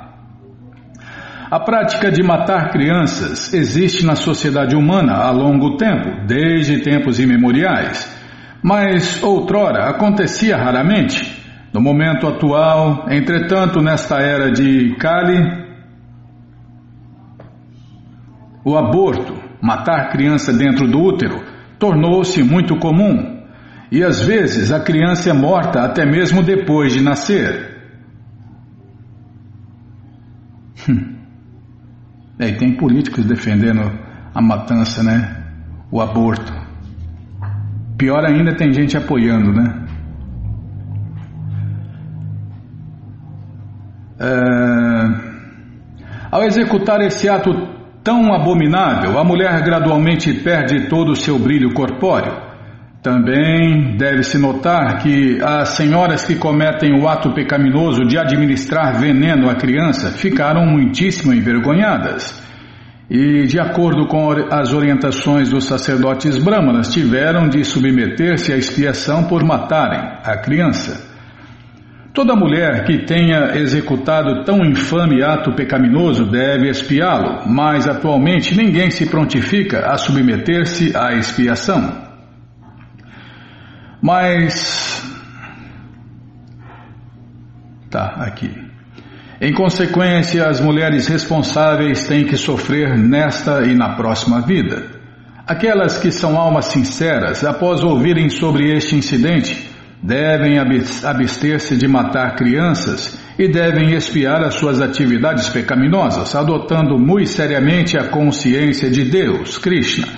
[1.48, 8.25] A prática de matar crianças existe na sociedade humana há longo tempo, desde tempos imemoriais.
[8.66, 11.40] Mas outrora acontecia raramente.
[11.72, 15.38] No momento atual, entretanto, nesta era de Kali,
[18.64, 21.44] o aborto, matar criança dentro do útero,
[21.78, 23.40] tornou-se muito comum.
[23.92, 27.72] E às vezes a criança é morta até mesmo depois de nascer.
[30.88, 31.14] Hum.
[32.40, 33.96] É, e tem políticos defendendo
[34.34, 35.44] a matança, né?
[35.88, 36.65] O aborto.
[37.98, 39.86] Pior ainda, tem gente apoiando, né?
[44.20, 45.26] É...
[46.30, 47.50] Ao executar esse ato
[48.02, 52.44] tão abominável, a mulher gradualmente perde todo o seu brilho corpóreo.
[53.02, 59.54] Também deve-se notar que as senhoras que cometem o ato pecaminoso de administrar veneno à
[59.54, 62.44] criança ficaram muitíssimo envergonhadas
[63.08, 69.44] e, de acordo com as orientações dos sacerdotes brahmanas, tiveram de submeter-se à expiação por
[69.44, 71.14] matarem a criança.
[72.12, 79.06] Toda mulher que tenha executado tão infame ato pecaminoso deve expiá-lo, mas atualmente ninguém se
[79.06, 82.06] prontifica a submeter-se à expiação.
[84.02, 85.04] Mas.
[87.90, 88.66] Tá, aqui.
[89.40, 94.84] Em consequência, as mulheres responsáveis têm que sofrer nesta e na próxima vida.
[95.46, 99.70] Aquelas que são almas sinceras, após ouvirem sobre este incidente,
[100.02, 107.98] devem abster-se de matar crianças e devem espiar as suas atividades pecaminosas, adotando muito seriamente
[107.98, 110.08] a consciência de Deus, Krishna.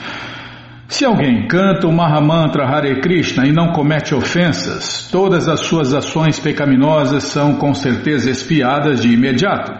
[0.88, 6.40] Se alguém canta o Mahamantra Hare Krishna e não comete ofensas, todas as suas ações
[6.40, 9.72] pecaminosas são com certeza espiadas de imediato.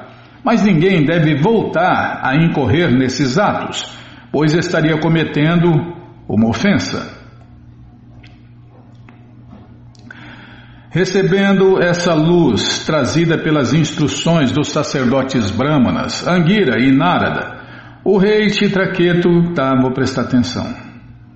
[0.45, 3.99] Mas ninguém deve voltar a incorrer nesses atos
[4.33, 5.69] pois estaria cometendo
[6.29, 7.17] uma ofensa.
[10.91, 17.59] Recebendo essa luz trazida pelas instruções dos sacerdotes brahmanas, Angira e Narada,
[18.05, 20.88] o rei Chitraketu, tá, vou prestar atenção.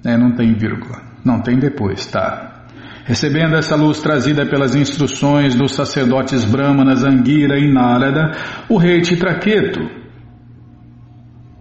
[0.04, 2.64] É, não tem vírgula, não tem depois, tá.
[3.04, 8.32] Recebendo essa luz trazida pelas instruções dos sacerdotes brahmanas Angira e Narada,
[8.68, 9.80] o rei Chitraketu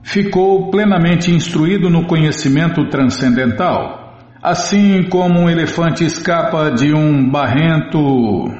[0.03, 8.51] ficou plenamente instruído no conhecimento transcendental, assim como um elefante escapa de um barrento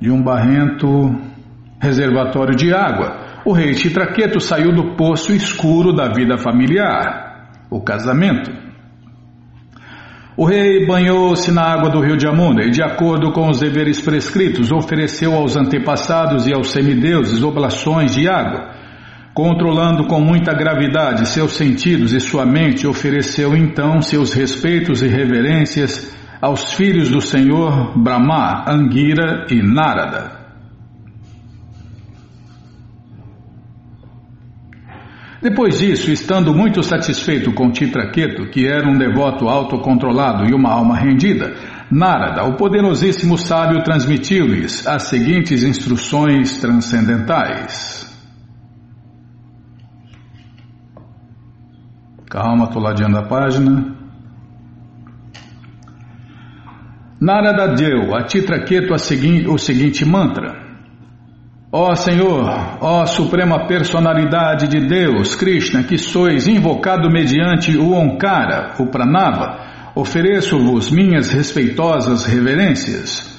[0.00, 0.88] de um barrento
[1.80, 3.40] reservatório de água.
[3.44, 7.27] O rei Chitraqueto saiu do poço escuro da vida familiar,
[7.70, 8.50] o casamento.
[10.36, 14.00] O rei banhou-se na água do rio de Amuna e, de acordo com os deveres
[14.00, 18.78] prescritos, ofereceu aos antepassados e aos semideuses oblações de água
[19.38, 26.12] Controlando com muita gravidade seus sentidos e sua mente, ofereceu então seus respeitos e reverências
[26.42, 30.37] aos filhos do Senhor Brahma, Angira e Narada.
[35.40, 40.96] Depois disso, estando muito satisfeito com Titraketu, que era um devoto autocontrolado e uma alma
[40.96, 41.54] rendida,
[41.90, 48.06] Narada, o poderosíssimo sábio, transmitiu-lhes as seguintes instruções transcendentais.
[52.28, 53.96] Calma, estou ladeando a página.
[57.18, 60.67] Narada deu a Titraqueto o seguinte mantra.
[61.70, 62.48] Ó Senhor,
[62.80, 69.58] ó Suprema Personalidade de Deus, Krishna, que sois invocado mediante o Onkara, o Pranava,
[69.94, 73.36] ofereço-vos minhas respeitosas reverências.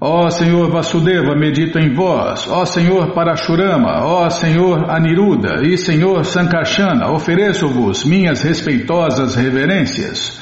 [0.00, 2.46] Ó Senhor Vasudeva, medito em vós.
[2.48, 10.40] Ó Senhor Parashurama, ó Senhor Aniruda e Senhor Sankarsana, ofereço-vos minhas respeitosas reverências.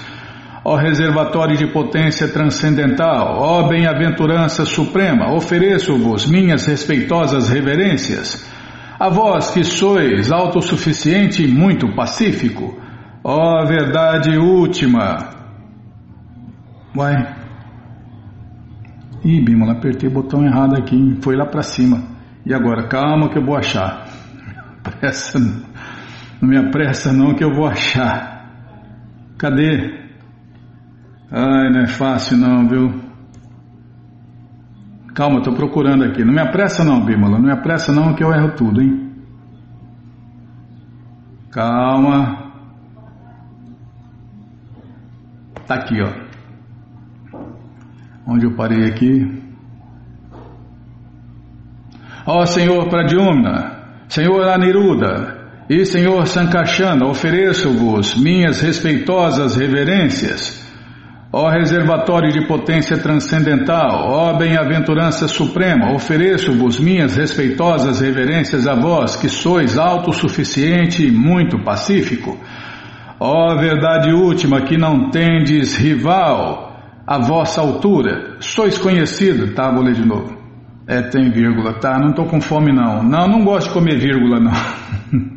[0.64, 8.50] Ó reservatório de potência transcendental, ó bem-aventurança suprema, ofereço-vos minhas respeitosas reverências.
[8.98, 12.80] A vós que sois autossuficiente e muito pacífico,
[13.22, 15.34] ó verdade última.
[16.94, 17.14] Vai.
[19.22, 22.02] Ih, Bímola, apertei o botão errado aqui, foi lá para cima.
[22.46, 24.06] E agora, calma que eu vou achar.
[24.82, 25.38] Pressa,
[26.40, 28.48] não me apressa não que eu vou achar.
[29.36, 30.03] Cadê?
[31.36, 32.94] Ai, não é fácil não, viu?
[35.16, 36.24] Calma, estou procurando aqui.
[36.24, 39.12] Não me apressa não, Bímola, não me apressa não que eu erro tudo, hein?
[41.50, 42.52] Calma.
[45.66, 47.40] Tá aqui, ó.
[48.28, 49.42] Onde eu parei aqui?
[52.24, 60.63] Ó Senhor Pradyumna, Senhor Aniruda e Senhor Sankashana, ofereço-vos minhas respeitosas reverências.
[61.36, 69.28] Ó reservatório de potência transcendental, ó bem-aventurança suprema, ofereço-vos minhas respeitosas reverências a vós, que
[69.28, 72.38] sois autossuficiente e muito pacífico.
[73.18, 76.72] Ó verdade última, que não tendes rival,
[77.04, 79.72] a vossa altura, sois conhecido, tá?
[79.72, 80.38] Vou ler de novo.
[80.86, 81.98] É, tem vírgula, tá?
[81.98, 83.02] Não estou com fome não.
[83.02, 84.52] Não, não gosto de comer vírgula não.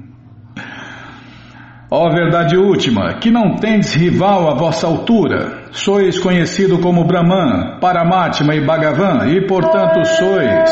[1.90, 8.56] Ó verdade última, que não tendes rival à vossa altura, sois conhecido como Brahman, Paramatma
[8.56, 10.72] e Bhagavan, e portanto sois.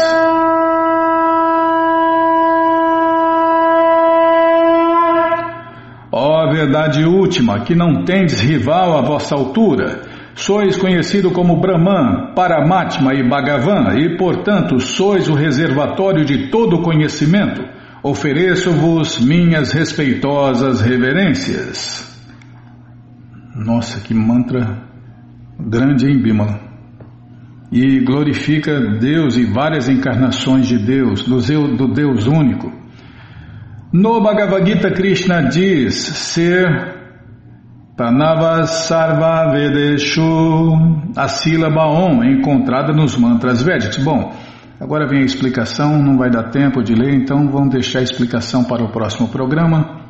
[6.11, 10.01] Ó verdade última, que não tendes rival à vossa altura,
[10.35, 17.63] Sois conhecido como Brahman, Paramatma e Bhagavan, e portanto sois o reservatório de todo conhecimento.
[18.03, 22.14] Ofereço-vos minhas respeitosas reverências.
[23.55, 24.83] Nossa, que mantra
[25.57, 26.59] grande, hein, Bimala?
[27.71, 32.69] E glorifica Deus e várias encarnações de Deus, do Deus único.
[33.93, 36.95] No Bhagavad Gita, Krishna diz ser
[37.95, 40.73] Pranavas Sarva Vedeshu,
[41.15, 43.97] a sílaba Om encontrada nos mantras védicos.
[43.99, 44.35] Bom,
[44.81, 48.65] agora vem a explicação, não vai dar tempo de ler, então vamos deixar a explicação
[48.65, 50.01] para o próximo programa.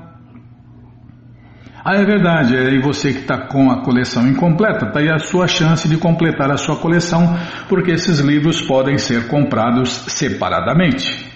[1.84, 2.56] Ah, é verdade.
[2.56, 5.96] É, e você que está com a coleção incompleta, está aí a sua chance de
[5.96, 7.36] completar a sua coleção,
[7.68, 11.30] porque esses livros podem ser comprados separadamente.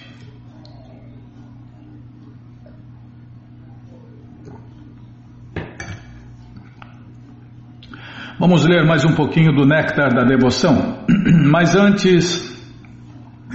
[8.37, 11.05] Vamos ler mais um pouquinho do Néctar da Devoção.
[11.49, 12.53] Mas antes,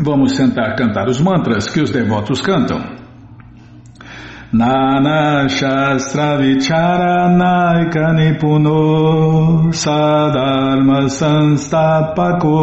[0.03, 3.00] vamos sentar cantar os mantras que os devotos cantam.
[4.53, 12.59] Nana Shastra Vichara Naika Nipuno Sadharma Sanstapako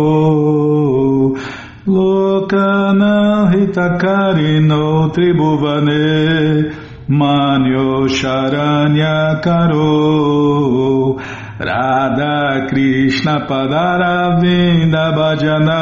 [1.88, 6.73] Lokana Hitakarino Tribhuvane
[7.07, 11.17] Manyo Sharanya Karo
[11.57, 15.81] Radha Krishna Padaravinda Bhajana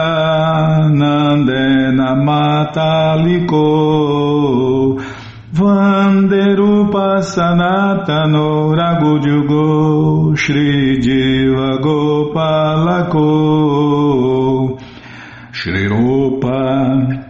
[0.93, 3.65] Nandena Mataliko
[5.55, 13.23] Vanderupa Sanatano Ragudyugo Shri Jiva Gopalako
[15.53, 17.23] Shri Rupa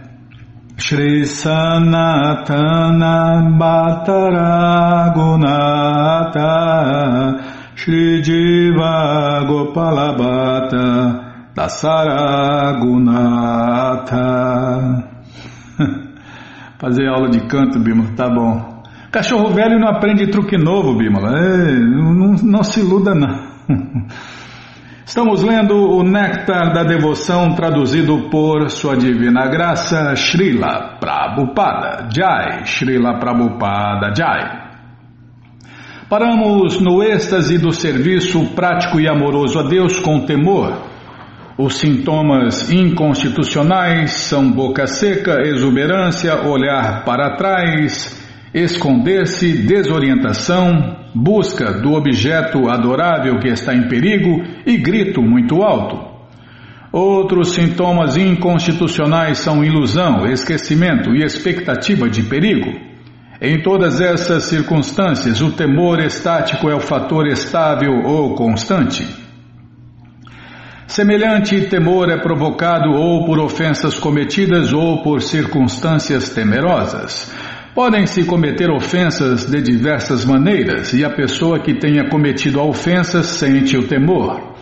[0.76, 6.50] Shri Sanatana Bhattaragunata
[7.76, 11.22] Shri Jiva Gopalabhata
[11.54, 14.45] Dasaragunatha
[16.86, 18.80] Fazer aula de canto, Bímola, tá bom.
[19.10, 21.36] Cachorro velho não aprende truque novo, Bímola.
[21.36, 23.26] É, não, não se iluda, não.
[25.04, 32.64] Estamos lendo o Néctar da Devoção, traduzido por Sua Divina Graça, Srila Prabhupada Jai.
[32.64, 34.68] Srila Prabhupada Jai.
[36.08, 40.85] Paramos no êxtase do serviço prático e amoroso a Deus com temor.
[41.58, 52.68] Os sintomas inconstitucionais são boca seca, exuberância, olhar para trás, esconder-se, desorientação, busca do objeto
[52.68, 55.98] adorável que está em perigo e grito muito alto.
[56.92, 62.70] Outros sintomas inconstitucionais são ilusão, esquecimento e expectativa de perigo.
[63.40, 69.25] Em todas essas circunstâncias, o temor estático é o fator estável ou constante.
[70.86, 77.34] Semelhante temor é provocado ou por ofensas cometidas ou por circunstâncias temerosas.
[77.74, 83.76] Podem-se cometer ofensas de diversas maneiras e a pessoa que tenha cometido a ofensa sente
[83.76, 84.54] o temor.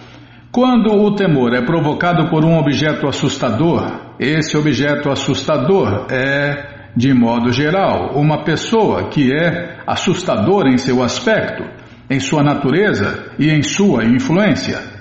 [0.51, 7.53] Quando o temor é provocado por um objeto assustador, esse objeto assustador é de modo
[7.53, 11.64] geral, uma pessoa que é assustadora em seu aspecto,
[12.09, 14.93] em sua natureza e em sua influência.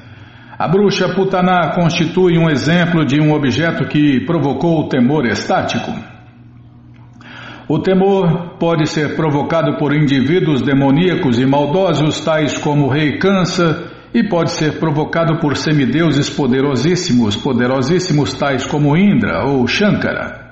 [0.58, 5.92] A bruxa Putaná constitui um exemplo de um objeto que provocou o temor estático.
[7.68, 13.92] O temor pode ser provocado por indivíduos demoníacos e maldosos, tais como o rei Kansa,
[14.14, 20.44] e pode ser provocado por semideuses poderosíssimos, poderosíssimos tais como Indra ou Shankara.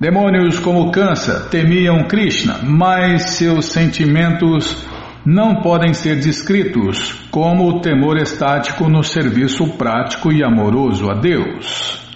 [0.00, 4.88] Demônios como Kansa temiam Krishna, mas seus sentimentos
[5.24, 12.08] não podem ser descritos como o temor estático no serviço prático e amoroso a Deus.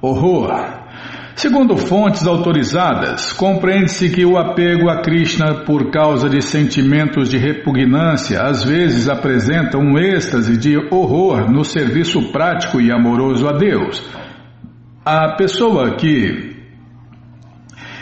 [0.00, 0.86] Horror.
[1.34, 8.40] Segundo fontes autorizadas, compreende-se que o apego a Krishna por causa de sentimentos de repugnância
[8.40, 14.02] às vezes apresenta um êxtase de horror no serviço prático e amoroso a Deus.
[15.04, 16.55] A pessoa que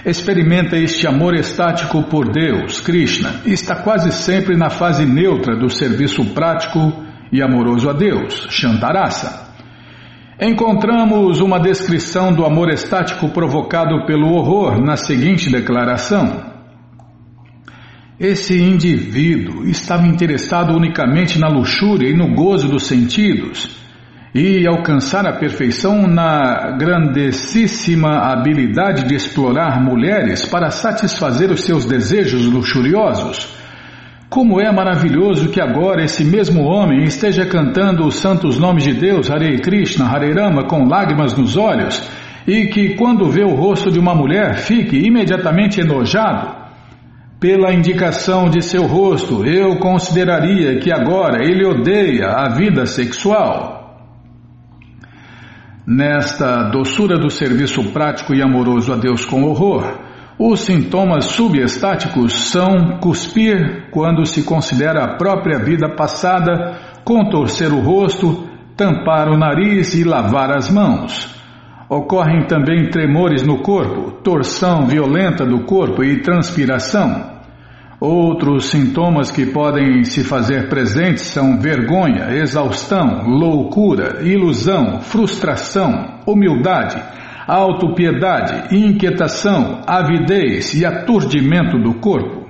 [0.05, 6.25] experimenta este amor estático por Deus, Krishna, está quase sempre na fase neutra do serviço
[6.35, 6.93] prático
[7.33, 9.45] e amoroso a Deus, Shantarasa.
[10.41, 16.53] Encontramos uma descrição do amor estático provocado pelo horror na seguinte declaração.
[18.21, 23.84] Esse indivíduo estava interessado unicamente na luxúria e no gozo dos sentidos
[24.35, 32.45] e alcançar a perfeição na grandessíssima habilidade de explorar mulheres para satisfazer os seus desejos
[32.47, 33.55] luxuriosos.
[34.29, 39.31] Como é maravilhoso que agora esse mesmo homem esteja cantando os santos nomes de Deus,
[39.31, 42.03] Hare Krishna, Hare Rama, com lágrimas nos olhos,
[42.45, 46.65] e que quando vê o rosto de uma mulher fique imediatamente enojado.
[47.39, 53.74] Pela indicação de seu rosto, eu consideraria que agora ele odeia a vida sexual.
[55.87, 59.99] Nesta doçura do serviço prático e amoroso a Deus com horror,
[60.39, 68.49] os sintomas subestáticos são cuspir quando se considera a própria vida passada, contorcer o rosto,
[68.75, 71.35] tampar o nariz e lavar as mãos.
[71.87, 77.34] Ocorrem também tremores no corpo, torção violenta do corpo e transpiração.
[78.07, 87.03] Outros sintomas que podem se fazer presentes são vergonha, exaustão, loucura, ilusão, frustração, humildade
[87.47, 92.45] autopiedade, inquietação, avidez e aturdimento do corpo.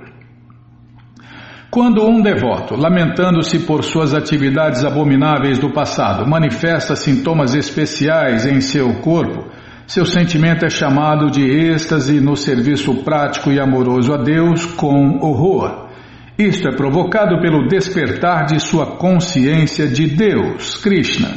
[1.69, 9.01] Quando um devoto, lamentando-se por suas atividades abomináveis do passado, manifesta sintomas especiais em seu
[9.01, 9.49] corpo,
[9.87, 15.89] seu sentimento é chamado de êxtase no serviço prático e amoroso a Deus com horror.
[16.37, 21.29] Isto é provocado pelo despertar de sua consciência de Deus, Krishna.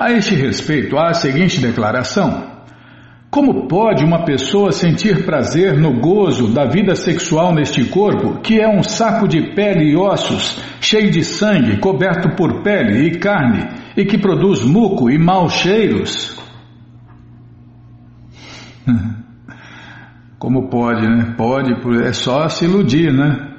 [0.00, 2.44] A este respeito, há a seguinte declaração:
[3.30, 8.66] Como pode uma pessoa sentir prazer no gozo da vida sexual neste corpo, que é
[8.66, 14.06] um saco de pele e ossos, cheio de sangue, coberto por pele e carne, e
[14.06, 16.40] que produz muco e maus cheiros?
[20.38, 21.34] Como pode, né?
[21.36, 23.50] Pode, é só se iludir, né?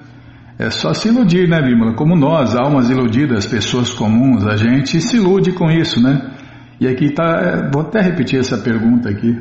[0.58, 1.94] É só se iludir, né, Bímola?
[1.94, 6.32] Como nós, almas iludidas, pessoas comuns, a gente se ilude com isso, né?
[6.80, 9.36] E aqui está, é, vou até repetir essa pergunta aqui.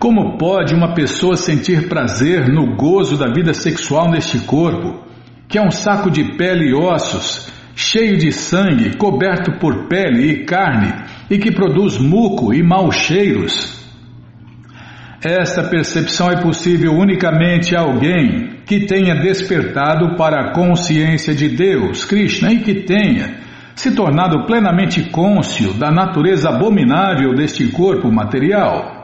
[0.00, 5.04] Como pode uma pessoa sentir prazer no gozo da vida sexual neste corpo,
[5.46, 10.44] que é um saco de pele e ossos, cheio de sangue, coberto por pele e
[10.44, 10.92] carne,
[11.30, 13.80] e que produz muco e maus cheiros.
[15.24, 22.04] Esta percepção é possível unicamente a alguém que tenha despertado para a consciência de Deus,
[22.04, 23.40] Krishna, e que tenha
[23.74, 29.00] se tornado plenamente cônscio da natureza abominável deste corpo material.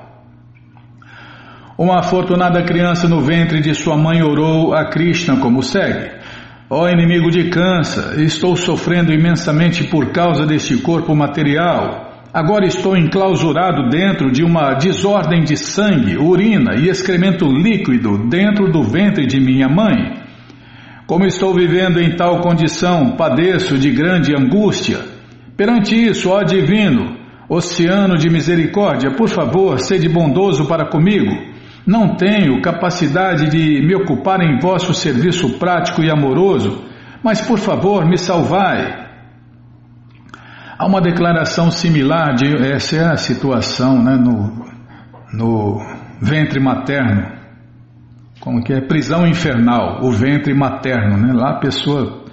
[1.79, 6.16] Uma afortunada criança no ventre de sua mãe orou a Krishna como segue:
[6.69, 12.25] Ó oh, inimigo de câncer, estou sofrendo imensamente por causa deste corpo material.
[12.35, 18.83] Agora estou enclausurado dentro de uma desordem de sangue, urina e excremento líquido dentro do
[18.83, 20.15] ventre de minha mãe.
[21.07, 24.99] Como estou vivendo em tal condição, padeço de grande angústia.
[25.57, 27.17] Perante isso, ó Divino,
[27.49, 31.33] Oceano de misericórdia, por favor, sede bondoso para comigo.
[31.87, 36.85] Não tenho capacidade de me ocupar em vosso serviço prático e amoroso,
[37.23, 39.07] mas por favor me salvai.
[40.77, 44.67] Há uma declaração similar de essa é a situação né, no,
[45.33, 45.81] no
[46.21, 47.33] ventre materno,
[48.41, 51.33] como que é prisão infernal, o ventre materno, né?
[51.33, 52.25] Lá a pessoa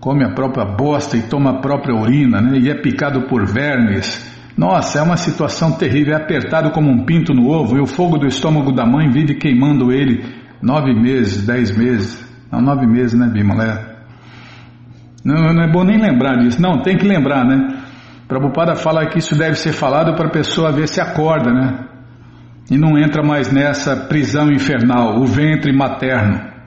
[0.00, 2.58] come a própria bosta e toma a própria urina, né?
[2.58, 7.32] E é picado por vermes nossa, é uma situação terrível, é apertado como um pinto
[7.32, 10.24] no ovo e o fogo do estômago da mãe vive queimando ele
[10.60, 12.28] nove meses, dez meses.
[12.50, 14.02] Não, nove meses, né, Bimala?
[15.24, 16.60] Não, não é bom nem lembrar disso.
[16.60, 17.82] Não, tem que lembrar, né?
[18.26, 21.84] Prabhupada fala que isso deve ser falado para a pessoa ver se acorda, né?
[22.68, 26.57] E não entra mais nessa prisão infernal, o ventre materno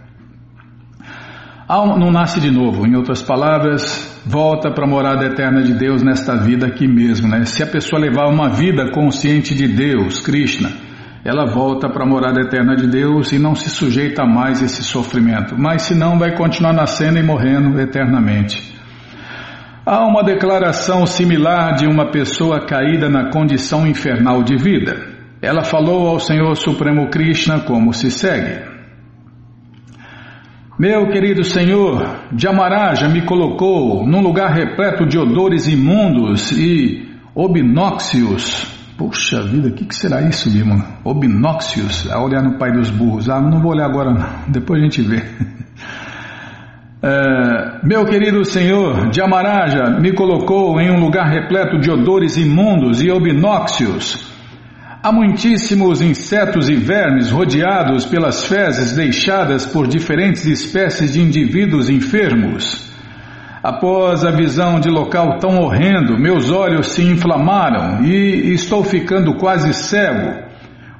[1.72, 6.36] não nasce de novo, em outras palavras, volta para a morada eterna de Deus nesta
[6.36, 7.30] vida aqui mesmo.
[7.30, 7.45] Né?
[7.45, 10.69] Se a pessoa levar uma vida consciente de Deus, Krishna,
[11.24, 14.84] ela volta para a morada eterna de Deus e não se sujeita a mais esse
[14.84, 18.76] sofrimento, mas senão vai continuar nascendo e morrendo eternamente.
[19.86, 24.95] Há uma declaração similar de uma pessoa caída na condição infernal de vida.
[25.41, 28.70] Ela falou ao Senhor Supremo Krishna como se segue.
[30.82, 38.65] Meu querido Senhor, Jamaraja me colocou num lugar repleto de odores imundos e obnóxios
[38.97, 40.84] Poxa vida, o que, que, será isso, Bima?
[41.03, 43.29] Obnóxios, a olhar no pai dos burros.
[43.29, 45.21] Ah, não vou olhar agora não, depois a gente vê.
[47.03, 53.09] É, meu querido Senhor, Jamaraja me colocou em um lugar repleto de odores imundos e
[53.09, 54.32] obnóxios.
[55.04, 62.88] Há muitíssimos insetos e vermes rodeados pelas fezes deixadas por diferentes espécies de indivíduos enfermos.
[63.64, 69.74] Após a visão de local tão horrendo, meus olhos se inflamaram e estou ficando quase
[69.74, 70.39] cego.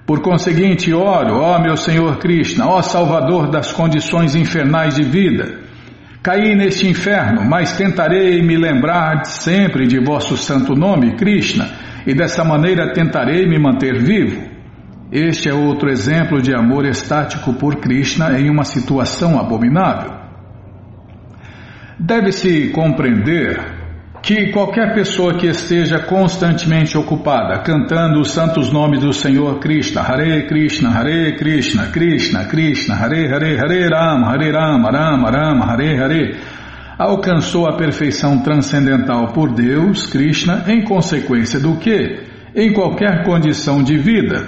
[0.04, 5.60] Por conseguinte, oro, ó meu Senhor Krishna, ó Salvador das condições infernais de vida.
[6.24, 11.70] Caí neste inferno, mas tentarei me lembrar sempre de vosso santo nome, Krishna,
[12.06, 14.49] e dessa maneira tentarei me manter vivo.
[15.12, 20.22] Este é outro exemplo de amor estático por Krishna em uma situação abominável.
[21.99, 23.82] Deve-se compreender
[24.22, 30.47] que qualquer pessoa que esteja constantemente ocupada cantando os santos nomes do Senhor Krishna, Hare
[30.47, 36.39] Krishna, Hare Krishna, Krishna, Krishna, Hare Hare, Hare Rama, Hare Rama, Rama Rama, Hare Hare,
[37.02, 42.20] alcançou a perfeição transcendental por Deus, Krishna, em consequência do que,
[42.56, 44.47] em qualquer condição de vida,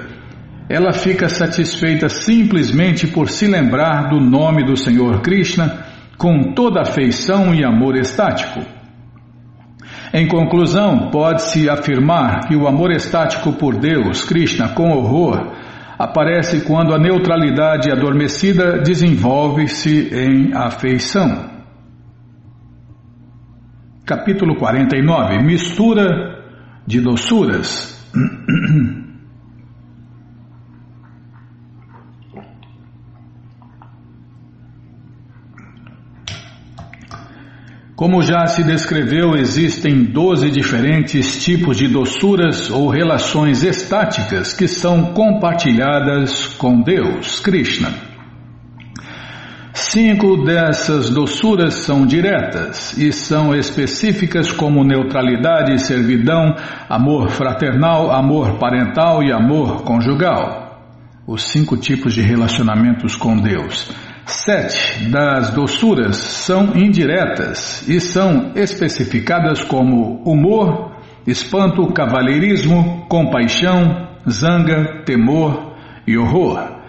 [0.69, 5.79] ela fica satisfeita simplesmente por se lembrar do nome do Senhor Krishna
[6.15, 8.59] com toda afeição e amor estático.
[10.13, 15.53] Em conclusão, pode-se afirmar que o amor estático por Deus, Krishna, com horror,
[15.97, 21.52] aparece quando a neutralidade adormecida desenvolve-se em afeição.
[24.05, 26.43] Capítulo 49 Mistura
[26.85, 28.05] de doçuras.
[37.95, 45.13] Como já se descreveu, existem doze diferentes tipos de doçuras ou relações estáticas que são
[45.13, 48.12] compartilhadas com Deus, Krishna.
[49.93, 56.55] Cinco dessas doçuras são diretas e são específicas como neutralidade, servidão,
[56.89, 60.81] amor fraternal, amor parental e amor conjugal.
[61.27, 63.93] Os cinco tipos de relacionamentos com Deus.
[64.25, 70.91] Sete das doçuras são indiretas e são especificadas como humor,
[71.27, 75.75] espanto, cavalheirismo, compaixão, zanga, temor
[76.07, 76.81] e horror.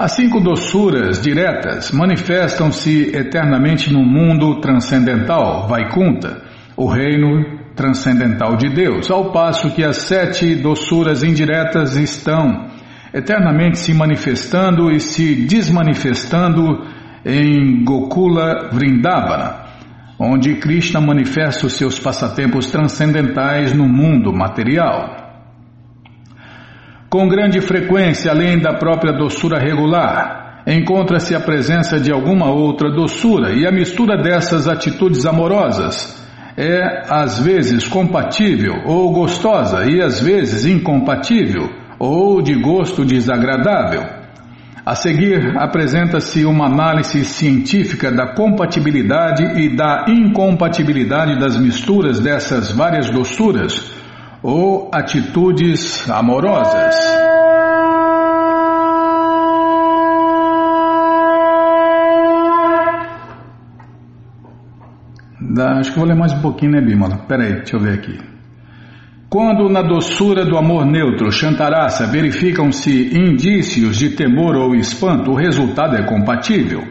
[0.00, 6.40] As cinco doçuras diretas manifestam-se eternamente no mundo transcendental, Vaikunta,
[6.74, 12.70] o reino transcendental de Deus, ao passo que as sete doçuras indiretas estão
[13.12, 16.82] eternamente se manifestando e se desmanifestando
[17.22, 19.66] em Gokula Vrindavana,
[20.18, 25.19] onde Krishna manifesta os seus passatempos transcendentais no mundo material.
[27.10, 33.52] Com grande frequência, além da própria doçura regular, encontra-se a presença de alguma outra doçura
[33.52, 36.24] e a mistura dessas atitudes amorosas
[36.56, 44.04] é às vezes compatível ou gostosa e às vezes incompatível ou de gosto desagradável.
[44.86, 53.10] A seguir, apresenta-se uma análise científica da compatibilidade e da incompatibilidade das misturas dessas várias
[53.10, 53.99] doçuras
[54.42, 56.94] ou atitudes amorosas.
[65.58, 67.18] Acho que vou ler mais um pouquinho, né, Bimala?
[67.26, 68.18] Peraí, deixa eu ver aqui.
[69.28, 75.96] Quando na doçura do amor neutro, Shantarasa, verificam-se indícios de temor ou espanto, o resultado
[75.96, 76.82] é compatível.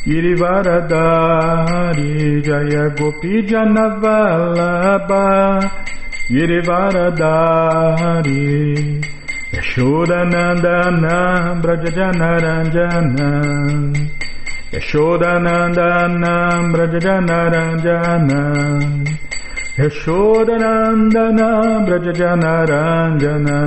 [0.04, 5.62] Girivaradari Jaya Gopi Janavalabha
[6.28, 8.98] Girivaradari
[9.54, 13.30] Yashodanandana Brajajanaranjana.
[14.72, 16.34] Yashodanandana
[16.72, 18.40] Brajajanaranjana.
[19.78, 21.48] Yashodanandana
[21.86, 23.58] Brajajanaranjana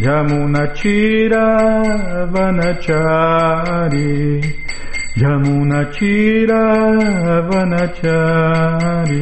[0.00, 1.44] Yamunachira
[2.32, 4.08] Vanachari.
[5.16, 6.62] Yamunachira
[7.50, 9.20] Vanachari.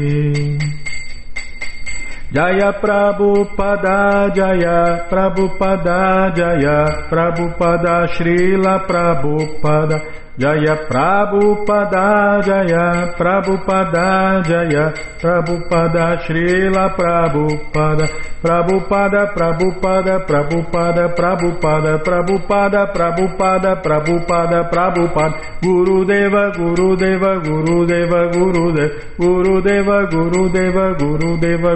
[2.31, 16.95] Jaya Prabhupada Jaya Prabhupada Jaya Prabhupada Srila Prabhupada Jaya Prabhupada Jaya Prabhupada Jaya Prabhupada Srila
[16.95, 18.07] Prabhupada
[18.39, 29.59] Prabhupada Prabhupada Prabhupada Prabhupada Prabhupada Prabhupada Prabhupada Prabhupada Guru Deva Guru Deva Guru Deva Guru
[29.59, 30.87] Deva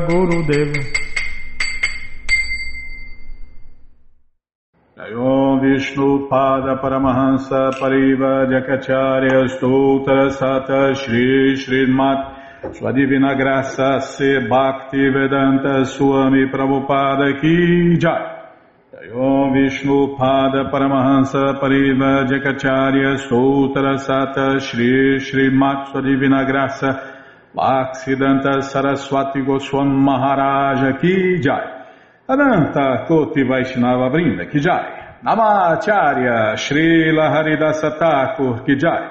[0.06, 0.38] Guru
[5.62, 15.84] Vishnu Pada Paramahansa Pariva Jakacharya Stoutra Sata Shri Srimat Sua Divina Graça Se Bhakti Vedanta
[15.84, 18.40] Swami Prabhupada Ki Jai.
[19.14, 26.90] Om Vishnu Pada Paramahansa Pariva Jakacharya Stoutra Sata Shri Srimat Sua Divina Graça
[27.54, 31.82] Bhaksidanta Saraswati Goswam Maharaja Ki Jai.
[32.28, 39.08] Ananta Koti Vaishnava Brinda Kijai, Namacharya Srila Haridasa Thakur Kijai,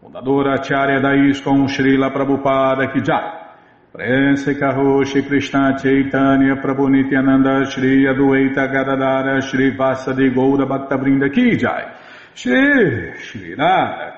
[0.00, 9.42] Fundadora Acharya da Srila Prabhupada Kijai, Prense Karoshi Krishna Chaitanya Prabhu Nityananda Shri Adueita Gadadara
[9.42, 11.96] Shri Vasadi Goura Bhakta Brinda Kijai,
[12.32, 13.56] Shri Shri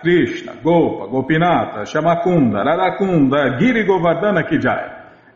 [0.02, 5.01] Krishna Gopa Gopinata Shamakunda Radakunda Giri Govardhana Kijai,